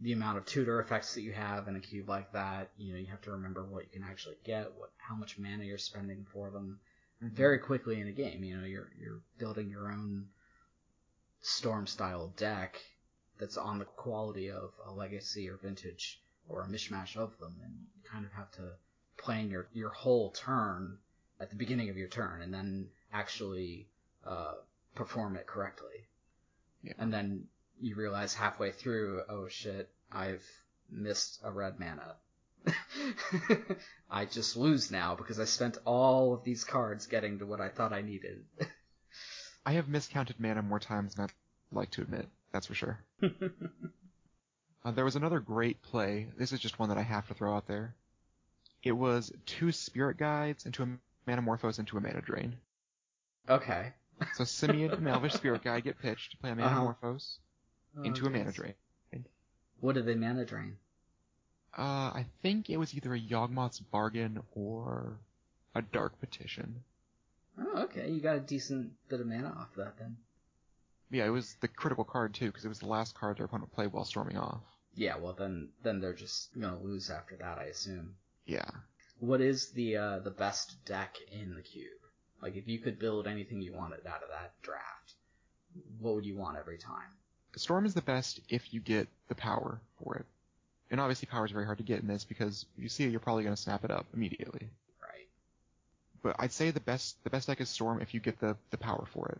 [0.00, 2.98] the amount of tutor effects that you have in a cube like that, you know,
[2.98, 6.26] you have to remember what you can actually get, what how much mana you're spending
[6.32, 6.78] for them
[7.22, 7.30] Mhm.
[7.30, 8.44] very quickly in a game.
[8.44, 10.28] You know, you're you're building your own
[11.40, 12.80] storm style deck
[13.38, 17.72] that's on the quality of a legacy or vintage or a mishmash of them, and
[17.94, 18.72] you kind of have to
[19.16, 20.98] plan your your whole turn
[21.40, 23.88] at the beginning of your turn, and then actually
[24.26, 24.54] uh,
[24.94, 26.06] perform it correctly.
[26.82, 26.92] Yeah.
[26.98, 27.46] And then
[27.80, 30.44] you realize halfway through, oh shit, I've
[30.90, 32.16] missed a red mana.
[34.10, 37.68] I just lose now because I spent all of these cards getting to what I
[37.68, 38.44] thought I needed.
[39.64, 41.32] I have miscounted mana more times than I'd
[41.72, 42.28] like to admit.
[42.52, 42.98] That's for sure.
[44.86, 46.28] Uh, there was another great play.
[46.38, 47.96] This is just one that I have to throw out there.
[48.86, 50.88] It was two Spirit Guides into a
[51.30, 52.56] Manamorphose into a Mana Drain.
[53.48, 53.92] okay.
[54.34, 56.94] So Simian and Elvish Spirit Guide get pitched to play a Uh-huh.
[57.02, 57.38] Manamorphose
[58.04, 58.74] into a Mana Drain.
[59.80, 60.76] What did they mana drain?
[61.76, 61.82] Uh,
[62.14, 65.18] I think it was either a Yawgmoth's Bargain or
[65.74, 66.82] a Dark Petition.
[67.60, 68.08] Oh, okay.
[68.10, 70.16] You got a decent bit of mana off that then.
[71.10, 73.70] Yeah, it was the critical card too, because it was the last card their opponent
[73.74, 74.62] played while storming off.
[74.94, 78.14] Yeah, well then then they're just gonna lose after that, I assume.
[78.46, 78.70] Yeah.
[79.18, 81.88] What is the uh, the best deck in the cube?
[82.40, 85.14] Like if you could build anything you wanted out of that draft,
[85.98, 87.10] what would you want every time?
[87.56, 90.26] Storm is the best if you get the power for it.
[90.90, 93.20] And obviously power is very hard to get in this because you see it, you're
[93.20, 94.68] probably going to snap it up immediately.
[95.02, 95.26] Right.
[96.22, 98.76] But I'd say the best the best deck is Storm if you get the, the
[98.76, 99.38] power for it.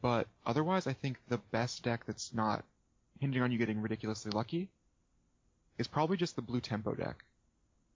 [0.00, 2.64] But otherwise, I think the best deck that's not
[3.18, 4.68] hinging on you getting ridiculously lucky
[5.78, 7.24] is probably just the blue tempo deck.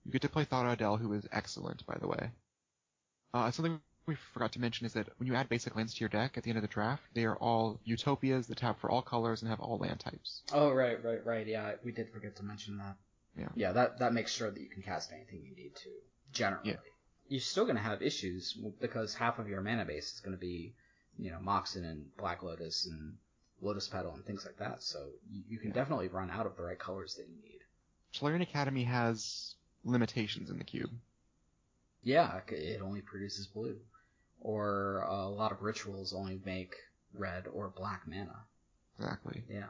[0.05, 2.31] You get to play Thada Adel, who is excellent, by the way.
[3.33, 6.09] Uh, something we forgot to mention is that when you add basic lands to your
[6.09, 9.01] deck at the end of the draft, they are all utopias that tap for all
[9.01, 10.43] colors and have all land types.
[10.51, 11.47] Oh right, right, right.
[11.47, 12.95] Yeah, we did forget to mention that.
[13.37, 13.49] Yeah.
[13.55, 15.89] Yeah, that that makes sure that you can cast anything you need to.
[16.33, 16.75] Generally, Yeah.
[17.29, 20.39] you're still going to have issues because half of your mana base is going to
[20.41, 20.75] be,
[21.17, 23.15] you know, Moxen and Black Lotus and
[23.61, 24.83] Lotus Petal and things like that.
[24.83, 24.99] So
[25.31, 25.75] you, you can Yeah.
[25.75, 27.61] definitely run out of the right colors that you need.
[28.13, 30.89] Tolarian Academy has limitations in the cube.
[32.03, 33.79] Yeah, it only produces blue,
[34.41, 36.75] or a lot of rituals only make
[37.13, 38.35] red or black mana.
[38.99, 39.43] Exactly.
[39.49, 39.69] Yeah.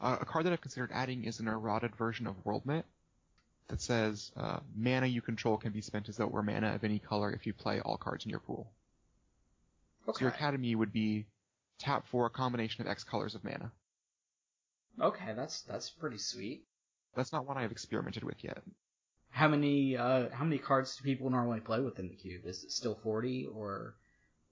[0.00, 2.84] Uh, a card that I've considered adding is an errata'd version of Worldknit
[3.68, 6.84] that says uh, mana you control can be spent as though it were mana of
[6.84, 8.70] any color if you play all cards in your pool.
[10.06, 10.24] So Okay.
[10.24, 11.26] your academy would be
[11.78, 13.72] tap for a combination of X colors of mana.
[15.00, 16.64] Okay, that's that's pretty sweet.
[17.14, 18.62] That's not one I've experimented with yet.
[19.36, 22.46] How many uh how many cards do people normally play within the cube?
[22.46, 23.94] Is it still forty or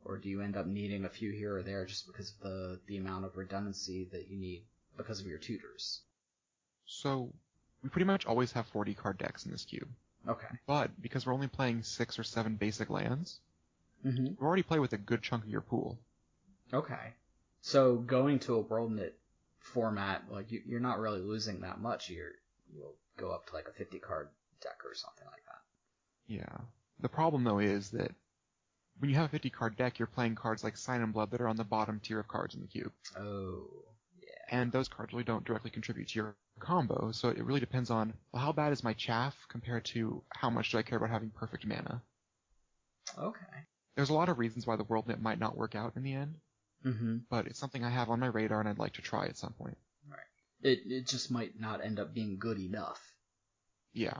[0.04, 2.80] or do you end up needing a few here or there just because of the
[2.86, 4.62] the amount of redundancy that you need
[4.98, 6.02] because of your tutors?
[6.84, 7.32] So
[7.82, 9.88] we pretty much always have 40 card decks in this cube.
[10.28, 10.48] Okay.
[10.66, 13.40] But because we're only playing six or seven basic lands,
[14.04, 14.26] Mm-hmm.
[14.38, 15.98] we already play with a good chunk of your pool.
[16.74, 17.14] Okay.
[17.62, 19.12] So going to a Worldknit
[19.60, 22.10] format, like you, you're not really losing that much.
[22.10, 22.32] You're
[22.74, 24.28] you'll go up to like a 50 card
[24.64, 25.62] deck or something like that.
[26.26, 26.64] Yeah.
[27.00, 28.10] The problem though is that
[28.98, 31.40] when you have a 50 card deck, you're playing cards like Sign in Blood that
[31.40, 32.92] are on the bottom tier of cards in the cube.
[33.18, 33.66] Oh,
[34.20, 34.58] yeah.
[34.60, 38.14] And those cards really don't directly contribute to your combo, so it really depends on
[38.32, 41.30] well, how bad is my chaff compared to how much do I care about having
[41.30, 42.02] perfect mana.
[43.18, 43.40] Okay.
[43.96, 46.34] There's a lot of reasons why the Worldknit might not work out in the end,
[46.86, 47.16] Mm-hmm.
[47.30, 49.54] but it's something I have on my radar and I'd like to try at some
[49.54, 49.78] point.
[50.08, 50.20] Right.
[50.62, 53.00] It it just might not end up being good enough.
[53.94, 54.18] Yeah.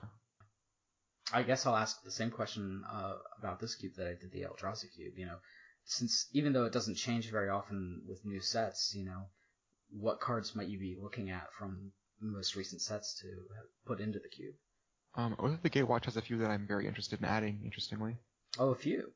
[1.33, 4.43] I guess I'll ask the same question uh, about this cube that I did the
[4.43, 5.15] Eldrazi cube.
[5.17, 5.37] You know,
[5.85, 9.23] since even though it doesn't change very often with new sets, you know,
[9.91, 13.27] what cards might you be looking at from the most recent sets to
[13.87, 14.55] put into the cube?
[15.17, 18.17] Um, Oath of the Gatewatch has a few that I'm very interested in adding, interestingly.
[18.59, 19.13] Oh, a few.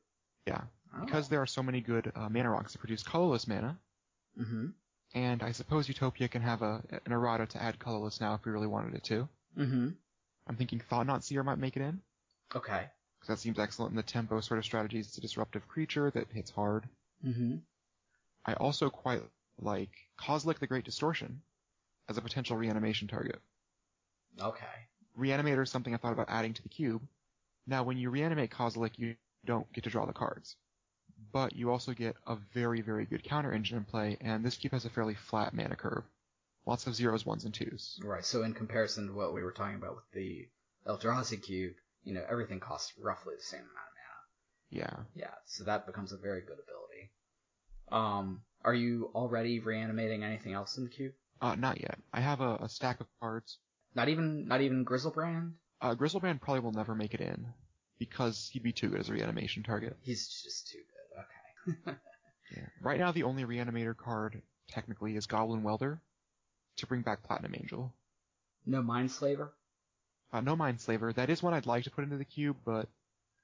[0.47, 0.61] Yeah.
[0.95, 1.05] Oh.
[1.05, 3.77] Because there are so many good uh, mana rocks that produce colorless mana,
[4.39, 4.67] Mm-hmm.
[5.15, 8.51] and I suppose Utopia can have a an errata to add colorless now if we
[8.53, 9.27] really wanted it to.
[9.57, 9.89] Mm-hmm.
[10.49, 12.01] I'm thinking Thought Knot Seer might make it in,
[12.55, 12.87] Okay.
[13.19, 15.07] because that seems excellent in the tempo sort of strategies.
[15.07, 16.89] It's a disruptive creature that hits hard.
[17.25, 17.57] Mm-hmm.
[18.45, 19.21] I also quite
[19.59, 21.41] like Kozilek the Great Distortion
[22.09, 23.39] as a potential reanimation target.
[24.41, 24.65] Okay.
[25.17, 27.01] Reanimator is something I thought about adding to the cube.
[27.67, 30.55] Now, when you reanimate Kozilek, you don't get to draw the cards.
[31.31, 34.73] But you also get a very, very good counter engine in play, and this cube
[34.73, 36.03] has a fairly flat mana curve.
[36.69, 37.99] Lots of zeros, ones, and twos.
[38.03, 38.23] Right.
[38.23, 40.47] So in comparison to what we were talking about with the
[40.85, 45.05] Eldrazi cube, you know, everything costs roughly the same amount of mana.
[45.15, 45.23] Yeah.
[45.23, 45.33] Yeah.
[45.45, 47.11] So that becomes a very good ability.
[47.91, 51.13] Um, are you already reanimating anything else in the cube?
[51.41, 51.97] Uh, not yet.
[52.13, 53.57] I have a, a stack of cards.
[53.95, 55.53] Not even, not even Griselbrand.
[55.81, 57.47] Uh, Griselbrand probably will never make it in,
[57.97, 59.97] because he'd be too good as a reanimation target.
[60.01, 60.77] He's just too
[61.65, 61.79] good.
[61.89, 61.97] Okay.
[62.55, 62.65] Yeah.
[62.81, 66.01] Right now, the only reanimator card, technically, is Goblin Welder,
[66.79, 67.93] to bring back Platinum Angel.
[68.65, 69.49] no Mindslaver.
[70.31, 71.13] Uh, no Mindslaver.
[71.15, 72.87] That is one I'd like to put into the cube, but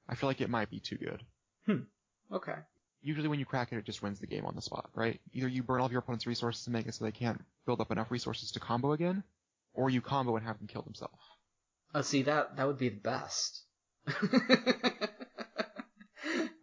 [0.08, 1.24] I feel like it might be too good.
[1.66, 1.84] Hmm.
[2.32, 2.56] Okay.
[3.02, 5.20] Usually when you crack it, it just wins the game on the spot, right?
[5.34, 7.82] Either you burn all of your opponent's resources to make it so they can't build
[7.82, 9.24] up enough resources to combo again,
[9.74, 11.14] or you combo and have them kill themselves.
[11.94, 13.62] Uh, see that that would be the best.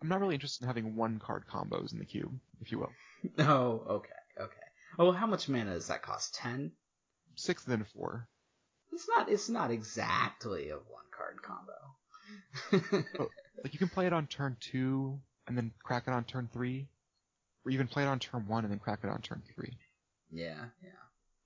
[0.03, 2.93] I'm not really interested in having one card combos in the cube, if you will.
[3.39, 4.09] oh, okay,
[4.41, 4.62] okay.
[4.99, 6.35] Oh, how much mana does that cost?
[6.35, 6.73] Ten.
[7.35, 8.29] Six then four.
[8.93, 9.31] It's not.
[9.31, 11.73] It's not exactly a one card combo.
[13.63, 16.89] Like you can play it on turn two and then crack it on turn three,
[17.65, 19.77] or even play it on turn one and then crack it on turn three.
[20.31, 20.91] yeah, yeah.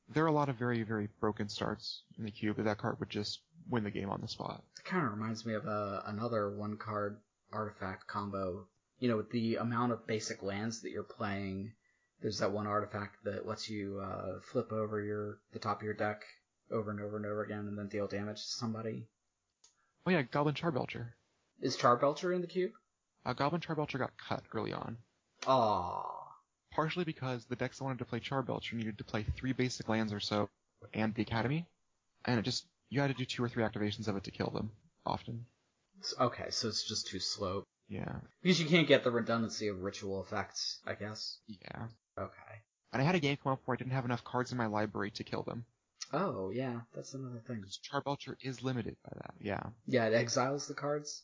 [0.09, 3.01] There are a lot of very, very broken starts in the cube, but that card
[3.01, 4.63] would just win the game on the spot.
[4.79, 7.19] It kind of reminds me of uh, another one card
[7.53, 8.67] artifact combo.
[9.01, 11.73] You know, with the amount of basic lands that you're playing,
[12.23, 15.95] there's that one artifact that lets you uh, flip over your the top of your
[15.95, 16.23] deck
[16.71, 19.07] over and over and over again, and then deal damage to somebody.
[20.07, 21.09] Oh yeah, Goblin Charbelcher.
[21.61, 22.73] Is Charbelcher in the cube?
[23.25, 24.97] Uh, Goblin Charbelcher got cut early on.
[25.43, 26.05] Aww.
[26.73, 30.13] partially because the decks that wanted to play Charbelcher needed to play three basic lands
[30.13, 30.49] or so
[30.93, 31.67] and the Academy,
[32.25, 34.51] and it just you had to do two or three activations of it to kill
[34.51, 34.71] them
[35.05, 35.45] often.
[36.21, 37.65] Okay, so it's just too slow.
[37.89, 41.39] Yeah, Because you can't get the redundancy of ritual effects, I guess.
[41.47, 41.87] yeah.
[42.19, 42.33] Okay.
[42.93, 44.67] And I had a game come up where I didn't have enough cards in my
[44.67, 45.65] library to kill them.
[46.13, 47.57] Oh, yeah, that's another thing.
[47.61, 49.35] Because Charbelcher is limited by that.
[49.41, 49.63] Yeah.
[49.87, 51.23] Yeah, it exiles the cards.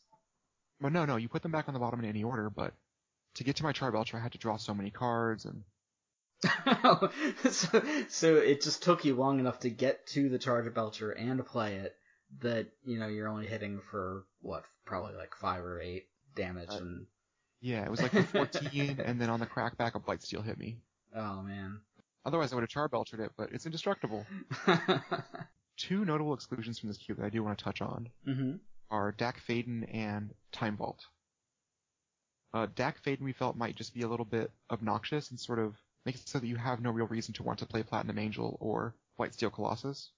[0.81, 2.73] Well, no, no, you put them back on the bottom in any order, but
[3.35, 5.63] to get to my Charbelcher, I had to draw so many cards, and
[7.49, 11.75] so, so it just took you long enough to get to the Charbelcher and play
[11.75, 11.95] it,
[12.41, 16.77] that you know you're only hitting for what probably like five or eight damage Uh,
[16.77, 17.05] and
[17.63, 20.79] Yeah, it was like the 14, and then on the crackback, a Blightsteel hit me.
[21.15, 21.79] oh man.
[22.25, 24.25] Otherwise, I would have charbelted it, but it's indestructible.
[25.77, 28.59] Two notable exclusions from this cube that I do want to touch on mhm.
[28.91, 31.05] are Dack Fayden and Time Vault.
[32.53, 35.75] Uh, Dack Fayden we felt might just be a little bit obnoxious and sort of
[36.05, 38.57] make it so that you have no real reason to want to play Platinum Angel
[38.59, 40.11] or Blightsteel Colossus.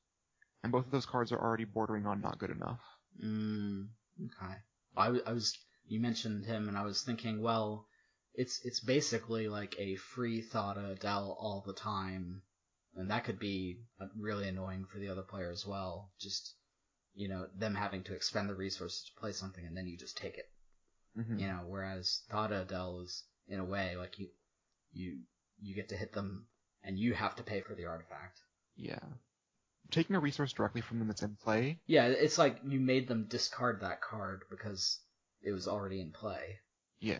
[0.63, 2.79] And both of those cards are already bordering on not good enough.
[3.23, 3.89] Mm,
[4.25, 4.55] okay.
[4.97, 5.55] I, w- I was
[5.87, 7.87] you mentioned him and I was thinking, well,
[8.33, 12.41] it's it's basically like a free Thada Adel all the time,
[12.95, 16.11] and that could be uh, really annoying for the other player as well.
[16.19, 16.53] Just
[17.13, 20.17] you know them having to expend the resources to play something and then you just
[20.17, 20.49] take it.
[21.15, 24.27] hmm You know, whereas Thada Adel is in a way like you
[24.91, 25.19] you
[25.61, 26.47] you get to hit them
[26.83, 28.39] and you have to pay for the artifact.
[28.75, 28.99] Yeah.
[29.91, 33.25] Taking a resource directly from them that's in play, Yeah, it's like you made them
[33.29, 34.99] discard that card because
[35.45, 36.59] it was already in play.
[36.99, 37.19] yeah.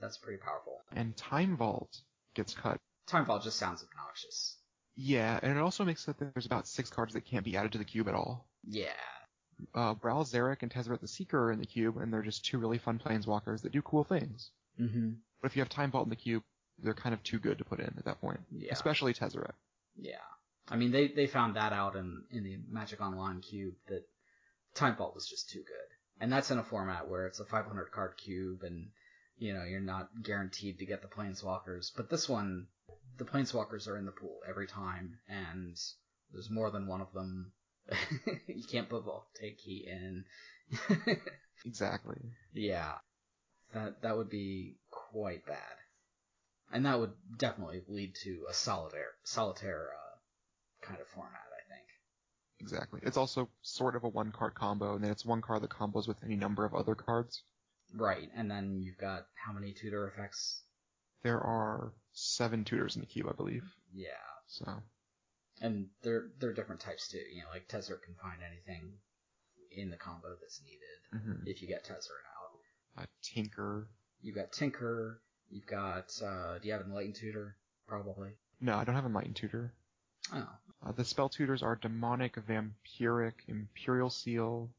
[0.00, 0.80] That's pretty powerful.
[0.96, 2.00] And Time Vault
[2.34, 2.78] gets cut.
[3.06, 4.56] Time Vault just sounds obnoxious.
[4.96, 7.72] Yeah, and it also makes it that there's about six cards that can't be added
[7.72, 8.46] to the cube at all.
[8.66, 8.86] Yeah.
[9.74, 12.56] Uh, Ral Zarek and Tezzeret the Seeker are in the cube, and they're just two
[12.58, 14.50] really fun planeswalkers that do cool things.
[14.80, 15.10] Mm-hmm.
[15.42, 16.42] But if you have Time Vault in the cube,
[16.82, 18.40] they're kind of too good to put in at that point.
[18.50, 18.72] Yeah.
[18.72, 19.52] Especially Tezzeret.
[20.00, 20.14] Yeah.
[20.70, 24.04] I mean, they, they found that out in, in the Magic Online cube that
[24.74, 25.88] Time Vault was just too good.
[26.20, 28.90] And that's in a format where it's a 500 card cube and,
[29.38, 31.90] you know, you're not guaranteed to get the Planeswalkers.
[31.96, 32.66] But this one,
[33.16, 35.76] the Planeswalkers are in the pool every time, and
[36.32, 37.52] there's more than one of them.
[38.46, 40.24] you can't put Voltaic in.
[41.66, 42.16] Exactly.
[42.54, 42.94] Yeah,
[43.74, 45.76] that that would be quite bad,
[46.72, 51.49] and that would definitely lead to a solitaire solitaire uh, kind of format.
[52.60, 53.00] Exactly.
[53.02, 56.06] It's also sort of a one card combo, and then it's one card that combos
[56.06, 57.42] with any number of other cards.
[57.94, 60.62] Right, and then you've got how many tutor effects?
[61.22, 63.64] There are seven tutors in the cube, I believe.
[63.92, 64.08] Yeah,
[64.46, 64.82] So,
[65.60, 67.18] and they're they're different types too.
[67.18, 68.92] You know, like Tezzeret can find anything
[69.72, 71.46] in the combo that's needed mhm.
[71.46, 73.02] if you get Tezzeret out.
[73.02, 73.88] uh, Tinker.
[74.22, 75.20] You've got Tinker.
[75.48, 76.10] You've got.
[76.22, 77.56] Uh, do you have Enlightened Tutor?
[77.86, 78.30] Probably.
[78.60, 79.72] No, I don't have Enlightened Tutor.
[80.32, 80.48] Oh,
[80.86, 84.70] Uh, the spell tutors are Demonic, Vampiric, Imperial Seal,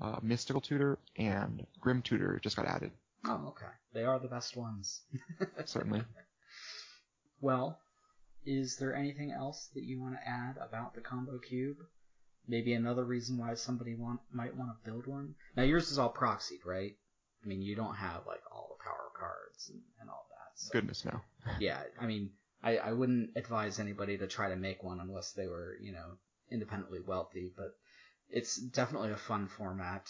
[0.00, 2.90] uh, Mystical Tutor, and Grim Tutor just got added.
[3.26, 3.70] oh, okay.
[3.92, 5.02] They are the best ones.
[5.66, 6.02] Certainly.
[7.40, 7.78] Well,
[8.44, 11.76] is there anything else that you want to add about the combo cube?
[12.46, 15.34] Maybe another reason why somebody want might want to build one.
[15.56, 16.92] Now yours is all proxied, right?
[17.42, 20.58] I mean, you don't have like all the power cards and, and all that.
[20.60, 21.20] So, Goodness no.
[21.60, 22.30] Yeah, I mean,
[22.64, 26.16] I, I wouldn't advise anybody to try to make one unless they were, you know,
[26.50, 27.52] independently wealthy.
[27.54, 27.76] But
[28.30, 30.08] it's definitely a fun format,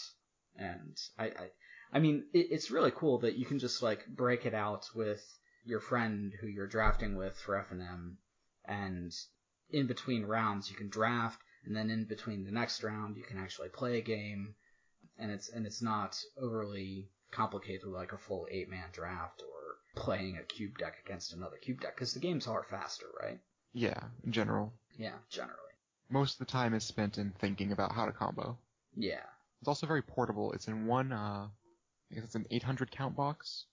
[0.55, 1.51] and I, I,
[1.91, 5.21] I mean, it, it's really cool that you can just like break it out with
[5.65, 8.15] your friend who you're drafting with for FNM,
[8.63, 9.11] and
[9.69, 13.37] in between rounds you can draft, and then in between the next round you can
[13.37, 14.55] actually play a game,
[15.17, 19.54] and it's and it's not overly complicated like a full eight man draft or
[19.95, 23.39] playing a cube deck against another cube deck because the games are faster, right?
[23.73, 24.73] Yeah, in general.
[24.97, 25.55] Yeah, generally.
[26.09, 28.57] Most of the time is spent in thinking about how to combo.
[28.95, 29.23] Yeah.
[29.61, 30.51] It's also very portable.
[30.53, 31.47] It's in one, uh,
[32.11, 33.65] I guess it's an 800 count box.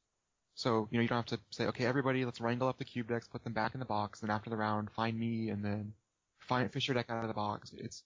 [0.54, 3.08] So, you know, you don't have to say, okay, everybody, let's wrangle up the cube
[3.08, 5.92] decks, put them back in the box, and after the round, find me, and then
[6.40, 7.72] find, fish your deck out of the box.
[7.76, 8.02] It's,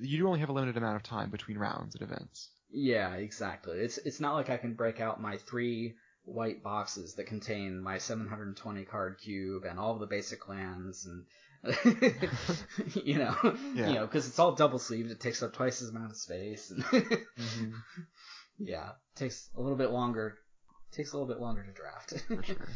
[0.00, 2.50] you do only have a limited amount of time between rounds and events.
[2.70, 3.78] Yeah, exactly.
[3.78, 5.94] It's it's not like I can break out my three
[6.26, 11.24] white boxes that contain my 720 card cube and all the basic lands and
[12.94, 13.34] you know,
[13.74, 13.88] Yeah.
[13.88, 15.10] you know, because it's all double sleeved.
[15.10, 16.70] It takes up twice as amount of space.
[16.70, 17.70] And Mm-hmm.
[18.58, 20.36] yeah, takes a little bit longer.
[20.92, 22.20] Takes a little bit longer to draft.
[22.28, 22.68] For sure.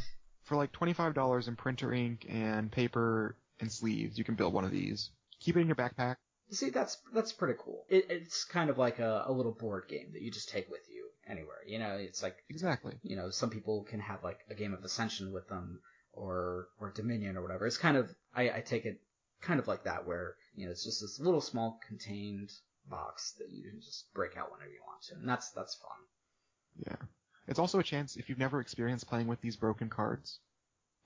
[0.44, 4.72] For like $25 in printer ink and paper and sleeves, you can build one of
[4.72, 5.10] these.
[5.40, 6.16] Keep it in your backpack.
[6.50, 7.84] See, that's that's pretty cool.
[7.88, 10.80] It, it's kind of like a, a little board game that you just take with
[10.92, 11.58] you anywhere.
[11.66, 12.94] You know, it's like Exactly.
[13.02, 15.80] you know, some people can have like a game of Ascension with them
[16.12, 17.66] or or Dominion or whatever.
[17.66, 19.00] It's kind of I, I take it
[19.40, 22.50] kind of like that where, you know, it's just this little small contained
[22.88, 25.14] box that you can just break out whenever you want to.
[25.14, 26.86] And that's that's fun.
[26.86, 27.06] Yeah.
[27.48, 30.38] It's also a chance, if you've never experienced playing with these broken cards,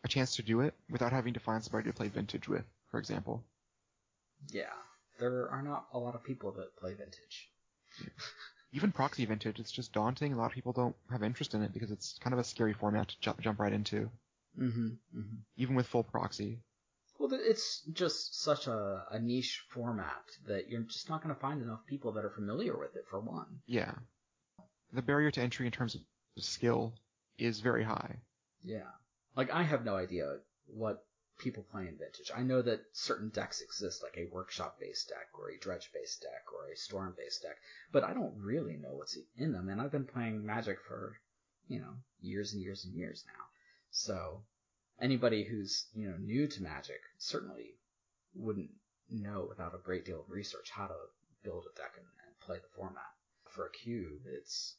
[0.05, 2.99] a chance to do it without having to find somebody to play vintage with, for
[2.99, 3.43] example.
[4.51, 4.72] Yeah.
[5.18, 7.49] There are not a lot of people that play vintage.
[8.75, 10.33] Even proxy vintage, it's just daunting.
[10.33, 12.72] A lot of people don't have interest in it because it's kind of a scary
[12.72, 14.11] format to jump, jump right into,
[14.61, 14.87] Mm-hmm.
[15.16, 15.37] mm-hmm.
[15.57, 16.59] even with full proxy.
[17.18, 21.62] Well, it's just such a, a niche format that you're just not going to find
[21.62, 23.47] enough people that are familiar with it, for one.
[23.66, 23.93] Yeah.
[24.93, 26.01] The barrier to entry in terms of
[26.39, 26.93] skill
[27.39, 28.16] is very high.
[28.62, 28.91] Yeah.
[29.37, 31.05] Like, I have no idea what
[31.39, 32.30] people playing Vintage.
[32.35, 36.22] I know that certain decks exist, like a workshop based deck, or a dredge based
[36.22, 37.57] deck, or a storm based deck,
[37.91, 41.18] but I don't really know what's in them, and I've been playing Magic for,
[41.66, 43.45] you know, years and years and years now.
[43.91, 44.45] So,
[45.01, 47.78] anybody who's, you know, new to Magic certainly
[48.35, 48.70] wouldn't
[49.11, 50.97] know without a great deal of research how to
[51.43, 53.12] build a deck and, and play the format.
[53.51, 54.76] For a cube, it's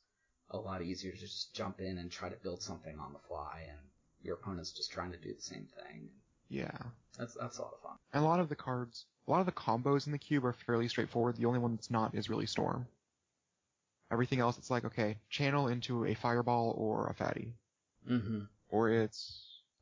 [0.49, 3.65] a lot easier to just jump in and try to build something on the fly,
[3.69, 3.79] and
[4.21, 6.09] your opponent's just trying to do the same thing.
[6.55, 6.77] Yeah.
[7.17, 7.97] That's that's a lot of fun.
[8.13, 10.53] And a lot of the cards, a lot of the combos in the cube are
[10.53, 11.35] fairly straightforward.
[11.35, 12.87] The only one that's not is really Storm.
[14.11, 17.53] Everything else, it's like, okay, channel into a fireball or a fatty.
[18.09, 18.41] Mm-hmm.
[18.69, 19.37] Or it's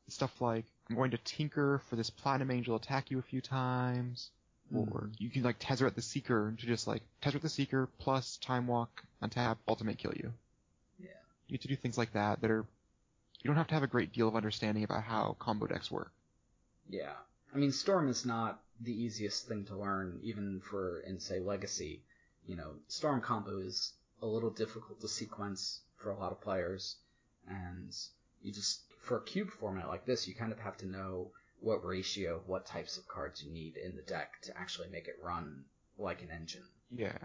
[0.08, 4.30] stuff like, I'm going to tinker for this platinum angel attack you a few times.
[4.74, 8.66] Or you can like Tezzeret the Seeker to just like Tezzeret the Seeker plus Time
[8.66, 10.32] Walk untap ultimate kill you.
[10.98, 11.10] Yeah.
[11.46, 12.64] You get to do things like that that are
[13.42, 16.10] you don't have to have a great deal of understanding about how combo decks work.
[16.88, 17.12] Yeah.
[17.54, 22.02] I mean, Storm is not the easiest thing to learn, even for, in, say, Legacy.
[22.46, 26.96] You know, Storm combo is a little difficult to sequence for a lot of players,
[27.48, 27.94] and
[28.42, 31.30] you just, for a cube format like this, you kind of have to know
[31.60, 35.08] what ratio of what types of cards you need in the deck to actually make
[35.08, 35.64] it run
[35.98, 36.64] like an engine.
[36.90, 37.16] Yeah.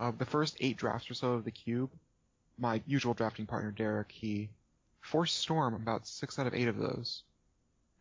[0.00, 1.90] Uh, the first eight drafts or so of the cube,
[2.58, 4.48] my usual drafting partner Derek, he
[5.00, 7.22] forced Storm about six out of eight of those,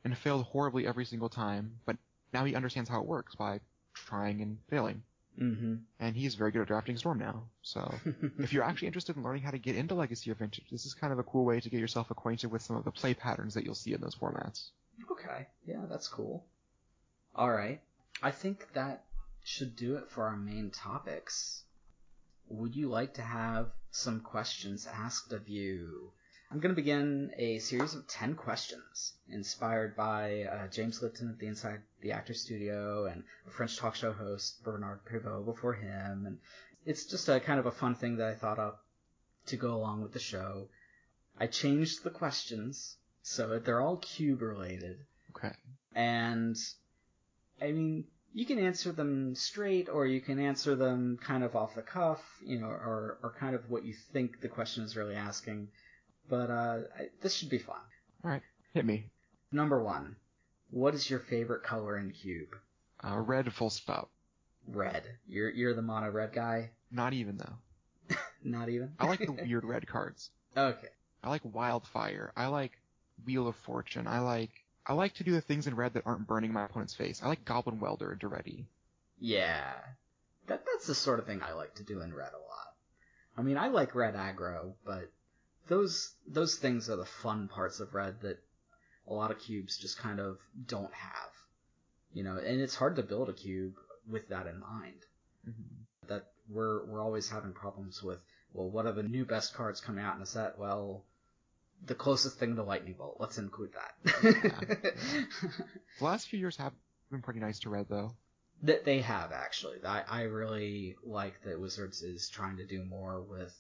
[0.04, 1.80] and failed horribly every single time.
[1.86, 1.98] But
[2.34, 3.60] now he understands how it works by
[3.93, 5.04] trying and failing,
[5.39, 5.76] Mm-hmm.
[6.00, 7.43] and he's very good at drafting Storm now.
[7.62, 7.93] So
[8.39, 10.95] if you're actually interested in learning how to get into Legacy or Vintage, this is
[10.95, 13.54] kind of a cool way to get yourself acquainted with some of the play patterns
[13.54, 14.70] that you'll see in those formats.
[15.12, 15.45] Okay.
[15.68, 16.43] Yeah, that's cool.
[17.36, 17.80] All right.
[18.24, 19.04] I think that
[19.43, 21.62] should do it for our main topics.
[22.50, 26.12] Would you like to have some questions asked of you?
[26.50, 31.39] I'm going to begin a series of 10 questions inspired by uh, James Lipton at
[31.39, 36.26] the Inside the Actor Studio and a French talk show host, Bernard Pivot, before him.
[36.26, 36.38] And
[36.86, 38.86] it's just a kind of a fun thing that I thought up
[39.48, 40.70] to go along with the show.
[41.38, 45.00] I changed the questions so that they're all cube related.
[45.36, 45.54] Okay.
[45.95, 46.56] And
[47.62, 51.76] I mean, you can answer them straight or you can answer them kind of off
[51.76, 55.16] the cuff, you know, or, or kind of what you think the question is really
[55.16, 55.68] asking.
[56.30, 57.78] But uh, I, this should be fun.
[58.23, 58.41] All right.
[58.73, 59.09] Hit me.
[59.51, 60.15] Number one,
[60.71, 62.55] what is your favorite color in cube?
[63.03, 64.09] Uh, red full stop.
[64.67, 65.03] Red.
[65.28, 66.71] You're you're the mono red guy.
[66.91, 68.15] Not even though.
[68.43, 68.93] Not even.
[68.99, 70.30] I like the weird red cards.
[70.55, 70.89] Okay.
[71.23, 72.34] I like Wildfire.
[72.36, 72.73] I like
[73.25, 74.07] Wheel of Fortune.
[74.07, 74.51] I like
[74.86, 77.21] I like to do the things in red that aren't burning my opponent's face.
[77.23, 78.65] I like Goblin Welder and Daretti.
[79.19, 79.73] Yeah.
[80.47, 82.73] That that's the sort of thing I like to do in red a lot.
[83.38, 85.11] I mean, I like red aggro, but
[85.68, 88.39] those those things are the fun parts of red that
[89.07, 91.32] a lot of cubes just kind of don't have.
[92.13, 93.76] You know, and it's hard to build a cube
[94.09, 95.01] with that in mind.
[95.47, 96.07] Mm-hmm.
[96.07, 98.20] That we're we're always having problems with.
[98.53, 100.57] Well, what are the new best cards coming out in a set?
[100.57, 101.03] Well,
[101.86, 103.18] the closest thing to lightning bolt.
[103.20, 104.93] Let's include that.
[105.99, 106.74] The last few years have
[107.11, 108.13] been pretty nice to red though.
[108.63, 109.78] That they have actually.
[109.86, 113.53] I, I really like that Wizards is trying to do more with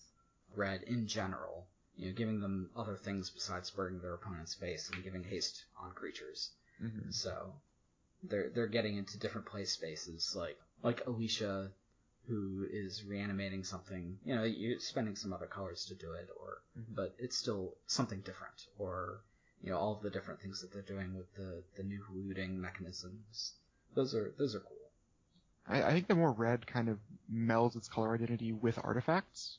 [0.55, 1.67] red in general.
[1.97, 5.91] You know, giving them other things besides burning their opponent's face and giving haste on
[5.91, 6.51] creatures.
[6.81, 7.09] Mm-hmm.
[7.09, 7.53] So
[8.23, 11.69] they're they're getting into different play spaces, like like Alesha,
[12.27, 14.19] who is reanimating something.
[14.23, 16.95] You know, you're spending some other colors to do it, or Mhm.
[16.95, 18.67] but it's still something different.
[18.77, 19.21] Or
[19.63, 22.61] you know, all of the different things that they're doing with the the new looting
[22.61, 23.53] mechanisms.
[23.95, 24.91] Those are those are cool.
[25.67, 26.99] I, I think the more red kind of
[27.31, 29.57] melds its color identity with artifacts,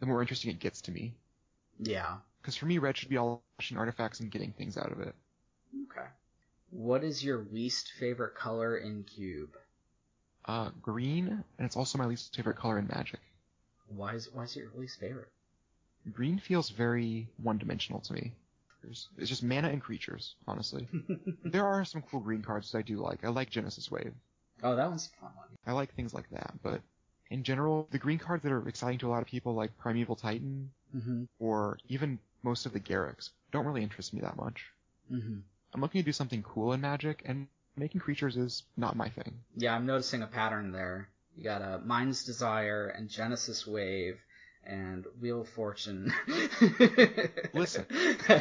[0.00, 1.14] the more interesting it gets to me.
[1.78, 2.16] Yeah.
[2.40, 5.14] Because for me, red should be all pushing artifacts and getting things out of it.
[5.90, 6.06] Okay.
[6.70, 9.56] What is your least favorite color in Cube?
[10.44, 13.20] Uh, green, and it's also my least favorite color in Magic.
[13.88, 15.28] Why is why is it your least favorite?
[16.12, 18.32] Green feels very one-dimensional to me.
[18.88, 20.88] It's just mana and creatures, honestly.
[21.44, 23.24] there are some cool green cards that I do like.
[23.24, 24.14] I like Genesis Wave.
[24.62, 25.48] oh, that one's a fun one.
[25.66, 26.80] I like things like that, but
[27.30, 30.16] in general, the green cards that are exciting to a lot of people, like Primeval
[30.16, 31.24] Titan, Mm-hmm.
[31.38, 34.64] or even most of the Garruks, don't really interest me that much.
[35.12, 35.40] Mm-hmm.
[35.74, 39.34] I'm looking to do something cool in Magic, and making creatures is not my thing.
[39.54, 41.08] Yeah, I'm noticing a pattern there.
[41.36, 44.16] You got a Mind's Desire and Genesis Wave
[44.64, 46.10] and Wheel of Fortune.
[47.52, 47.84] Listen,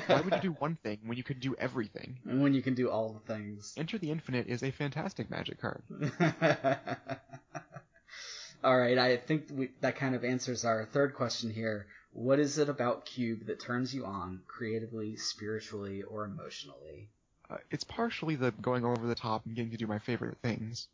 [0.07, 2.17] Why would you do one thing when you can do everything?
[2.25, 3.73] And when you can do all the things?
[3.77, 5.83] Enter the Infinite is a fantastic magic card.
[8.63, 11.87] all right, I think we, that kind of answers our third question here.
[12.13, 17.09] What is it about Cube that turns you on creatively, spiritually, or emotionally?
[17.49, 20.87] Uh, it's partially the going over the top and getting to do my favorite things,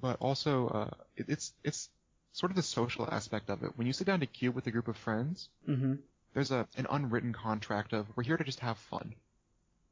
[0.00, 1.90] but also uh, it, it's it's
[2.32, 3.72] sort of the social aspect of it.
[3.76, 5.94] When you sit down to cube with a group of friends, Mm-hmm.
[6.34, 9.14] there's a an unwritten contract of we're here to just have fun.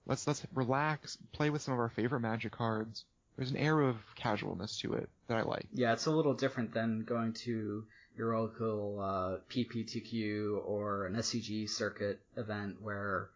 [0.07, 3.05] Let's let's relax, play with some of our favorite magic cards.
[3.37, 5.67] There's an air of casualness to it that I like.
[5.73, 7.85] Yeah, it's a little different than going to
[8.17, 13.31] your local uh, PPTQ or an SCG circuit event where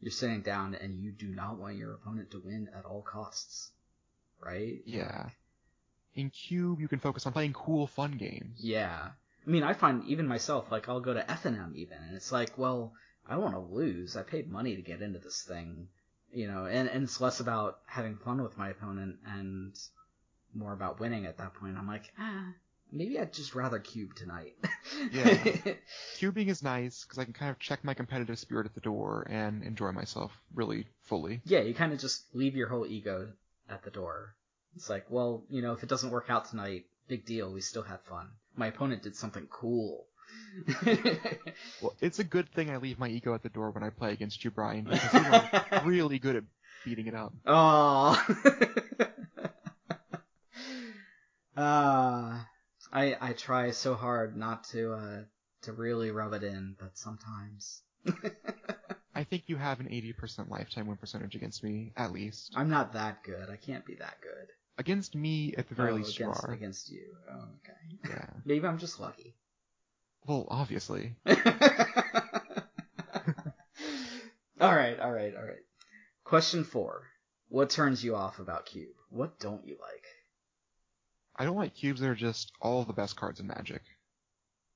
[0.00, 3.70] you're sitting down and you do not want your opponent to win at all costs,
[4.40, 4.82] right?
[4.84, 5.30] Yeah.
[6.14, 8.58] In cube, you can focus on playing cool, fun games.
[8.58, 9.08] Yeah.
[9.46, 12.58] I mean, I find even myself, like, I'll go to FNM even, and it's like,
[12.58, 12.92] well,
[13.26, 14.16] I don't want to lose.
[14.16, 15.88] I paid money to get into this thing,
[16.32, 19.74] you know, and, and it's less about having fun with my opponent and
[20.54, 21.76] more about winning at that point.
[21.76, 22.52] I'm like, ah,
[22.92, 24.54] maybe I'd just rather cube tonight.
[25.12, 25.24] Yeah.
[26.18, 29.26] Cubing is nice because I can kind of check my competitive spirit at the door
[29.28, 31.42] and enjoy myself really fully.
[31.44, 33.32] yeah, you kind of just leave your whole ego
[33.68, 34.34] at the door.
[34.76, 37.52] It's like, well, you know, if it doesn't work out tonight, big deal.
[37.52, 38.28] We still had fun.
[38.54, 40.06] My opponent did something cool.
[41.82, 44.12] Well, it's a good thing I leave my ego at the door when I play
[44.12, 46.44] against you, Brian, because you are really good at
[46.84, 47.34] beating it up.
[47.46, 48.18] Oh.
[51.56, 52.38] uh,
[52.92, 55.22] I I try so hard not to uh
[55.62, 57.82] to really rub it in, but sometimes
[59.14, 62.52] I think you have an 80% lifetime win percentage against me, at least.
[62.54, 63.48] I'm not that good.
[63.50, 64.48] I can't be that good.
[64.78, 66.50] Against me, at the very Oh, least, you are.
[66.52, 67.16] against you.
[67.30, 68.10] Oh, okay.
[68.10, 68.26] Yeah.
[68.44, 69.34] Maybe I'm just lucky.
[70.26, 71.14] Well, obviously.
[71.26, 71.34] all
[74.74, 75.62] right, all right, all right.
[76.24, 77.02] Question four.
[77.48, 78.88] What turns you off about Cube?
[79.10, 80.04] What don't you like?
[81.36, 83.82] I don't like cubes that are just all the best cards in Magic.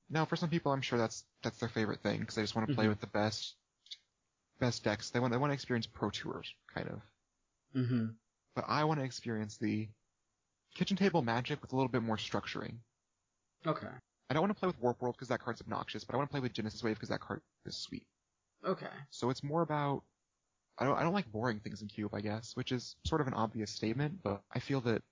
[0.09, 2.69] Now, for some people, I'm sure that's that's their favorite thing because they just want
[2.69, 2.89] to play Mhm.
[2.89, 3.55] with the best
[4.59, 5.09] best decks.
[5.09, 7.01] They want they want to experience Pro Tours, kind of.
[7.75, 8.05] Mm-hmm.
[8.55, 9.89] But I want to experience the
[10.75, 12.75] kitchen table Magic with a little bit more structuring.
[13.65, 13.87] Okay.
[14.31, 16.29] I don't want to play with Warp World because that card's obnoxious, but I want
[16.29, 18.07] to play with Genesis Wave because that card is sweet.
[18.65, 18.85] Okay.
[19.09, 20.03] So it's more about
[20.77, 23.27] I don't I don't like boring things in Cube, I guess, which is sort of
[23.27, 25.03] an obvious statement, but I feel that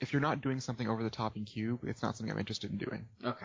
[0.00, 2.70] if you're not doing something over the top in Cube, it's not something I'm interested
[2.70, 3.06] in doing.
[3.22, 3.44] Okay.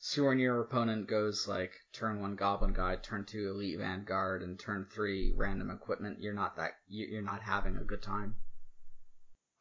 [0.00, 4.58] So when your opponent goes like turn one Goblin Guide, turn two Elite Vanguard, and
[4.58, 8.34] turn three Random Equipment, you're not that you- you're not having a good time.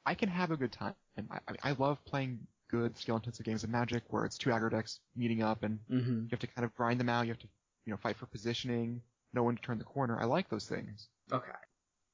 [0.03, 0.95] I can have a good time.
[1.29, 5.41] I I love playing good skill-intensive games of Magic where it's two aggro decks meeting
[5.43, 6.11] up and Mm-hmm.
[6.23, 7.25] you have to kind of grind them out.
[7.25, 7.47] You have to,
[7.85, 9.01] you know, fight for positioning,
[9.33, 10.19] know when to turn the corner.
[10.19, 11.51] I like those things, Okay.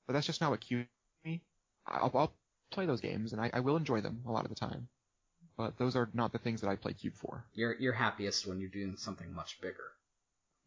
[0.08, 0.88] but that's just not what Cube
[1.26, 1.42] me.
[1.88, 2.34] I'll, I'll
[2.72, 4.88] play those games and I, I will enjoy them a lot of the time,
[5.58, 7.44] but those are not the things that I play Cube for.
[7.54, 9.92] You're you're happiest when you're doing something much bigger.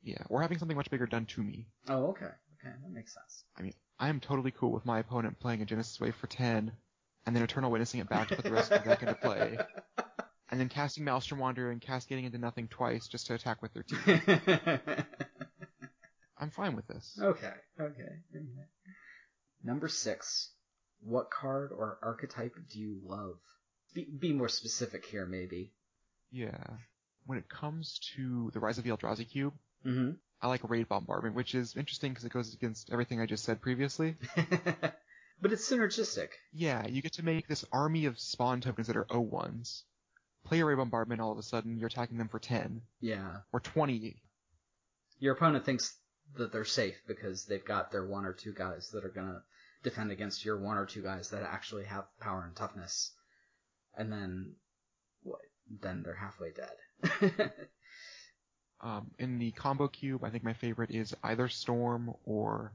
[0.02, 1.66] Yeah, or having something much bigger done to me.
[1.88, 2.30] Oh, okay.
[2.60, 3.44] Okay, that makes sense.
[3.56, 6.72] I mean, I am totally cool with my opponent playing a Genesis Wave for 10,
[7.26, 9.58] and then Eternal Witnessing it back to put the rest of the deck into play,
[10.50, 13.82] and then casting Maelstrom Wanderer and cascading into nothing twice just to attack with their
[13.82, 15.04] teeth.
[16.38, 17.18] I'm fine with this.
[17.20, 17.52] okay.
[17.80, 17.92] Okay.
[18.34, 18.44] Okay.
[19.64, 20.50] Number six.
[21.00, 23.36] What card or archetype do you love?
[23.94, 25.72] Be, be more specific here, maybe.
[26.30, 26.56] Yeah.
[27.26, 29.54] When it comes to the Rise of the Eldrazi Cube,
[29.86, 30.12] Mm-hmm.
[30.42, 33.60] I like Raid Bombardment, which is interesting because it goes against everything I just said
[33.62, 34.16] previously.
[35.40, 36.28] but it's synergistic.
[36.52, 39.82] Yeah, you get to make this army of spawn tokens that are O1s.
[40.44, 43.38] Play a Raid Bombardment, all of a sudden you're attacking them for 10, Yeah.
[43.52, 44.22] or 20.
[45.18, 45.96] Your opponent thinks
[46.36, 49.42] that they're safe because they've got their one or two guys that are gonna
[49.82, 53.12] defend against your one or two guys that actually have power and toughness.
[53.96, 54.54] And then,
[55.22, 55.40] what?
[55.80, 57.52] Then they're halfway dead.
[58.80, 62.74] Um, in the combo cube, I think my favorite is either Storm or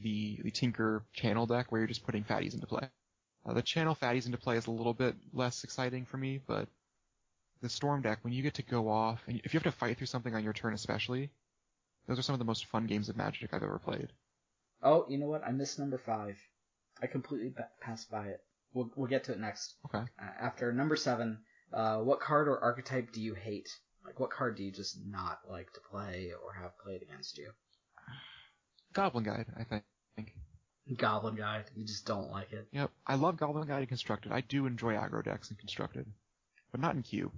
[0.00, 2.88] the the Tinker Channel deck, where you're just putting fatties into play.
[3.46, 6.68] Uh, the Channel fatties into play is a little bit less exciting for me, but
[7.62, 9.96] the Storm deck, when you get to go off, and if you have to fight
[9.96, 11.30] through something on your turn especially,
[12.06, 14.12] those are some of the most fun games of Magic I've ever played.
[14.82, 15.42] oh, you know what?
[15.44, 16.36] I missed number five.
[17.02, 18.40] I completely ba- passed by it.
[18.74, 19.74] We'll, we'll get to it next.
[19.86, 20.04] Okay.
[20.20, 21.38] Uh, after number seven,
[21.72, 23.68] uh, what card or archetype do you hate?
[24.04, 27.50] Like, what card do you just not like to play or have played against you?
[28.92, 30.34] Goblin Guide, I think.
[30.96, 31.64] Goblin Guide.
[31.76, 32.66] You just don't like it.
[32.72, 34.32] Yep, I love Goblin Guide and Constructed.
[34.32, 36.06] I do enjoy aggro decks in Constructed,
[36.70, 37.32] but not in Cube.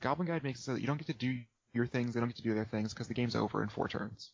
[0.00, 1.38] Goblin Guide makes it so that you don't get to do
[1.74, 3.88] your things, they don't get to do their things because the game's over in four
[3.88, 4.30] turns.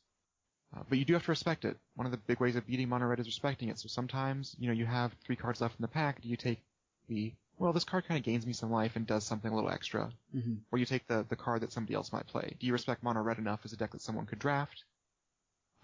[0.76, 1.76] Uh, but you do have to respect it.
[1.94, 3.78] One of the big ways of beating mono red is respecting it.
[3.78, 6.20] So sometimes, you know, you have three cards left in the pack.
[6.20, 6.62] Do you take
[7.08, 9.70] the well, this card kind of gains me some life and does something a little
[9.70, 12.56] extra, hmm or you take the the card that somebody else might play?
[12.58, 14.84] Do you respect mono red enough as a deck that someone could draft?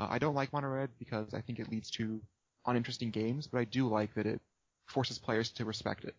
[0.01, 2.22] Uh, I don't like mono red because I think it leads to
[2.64, 4.40] uninteresting games, but I do like that it
[4.86, 6.14] forces players to respect it.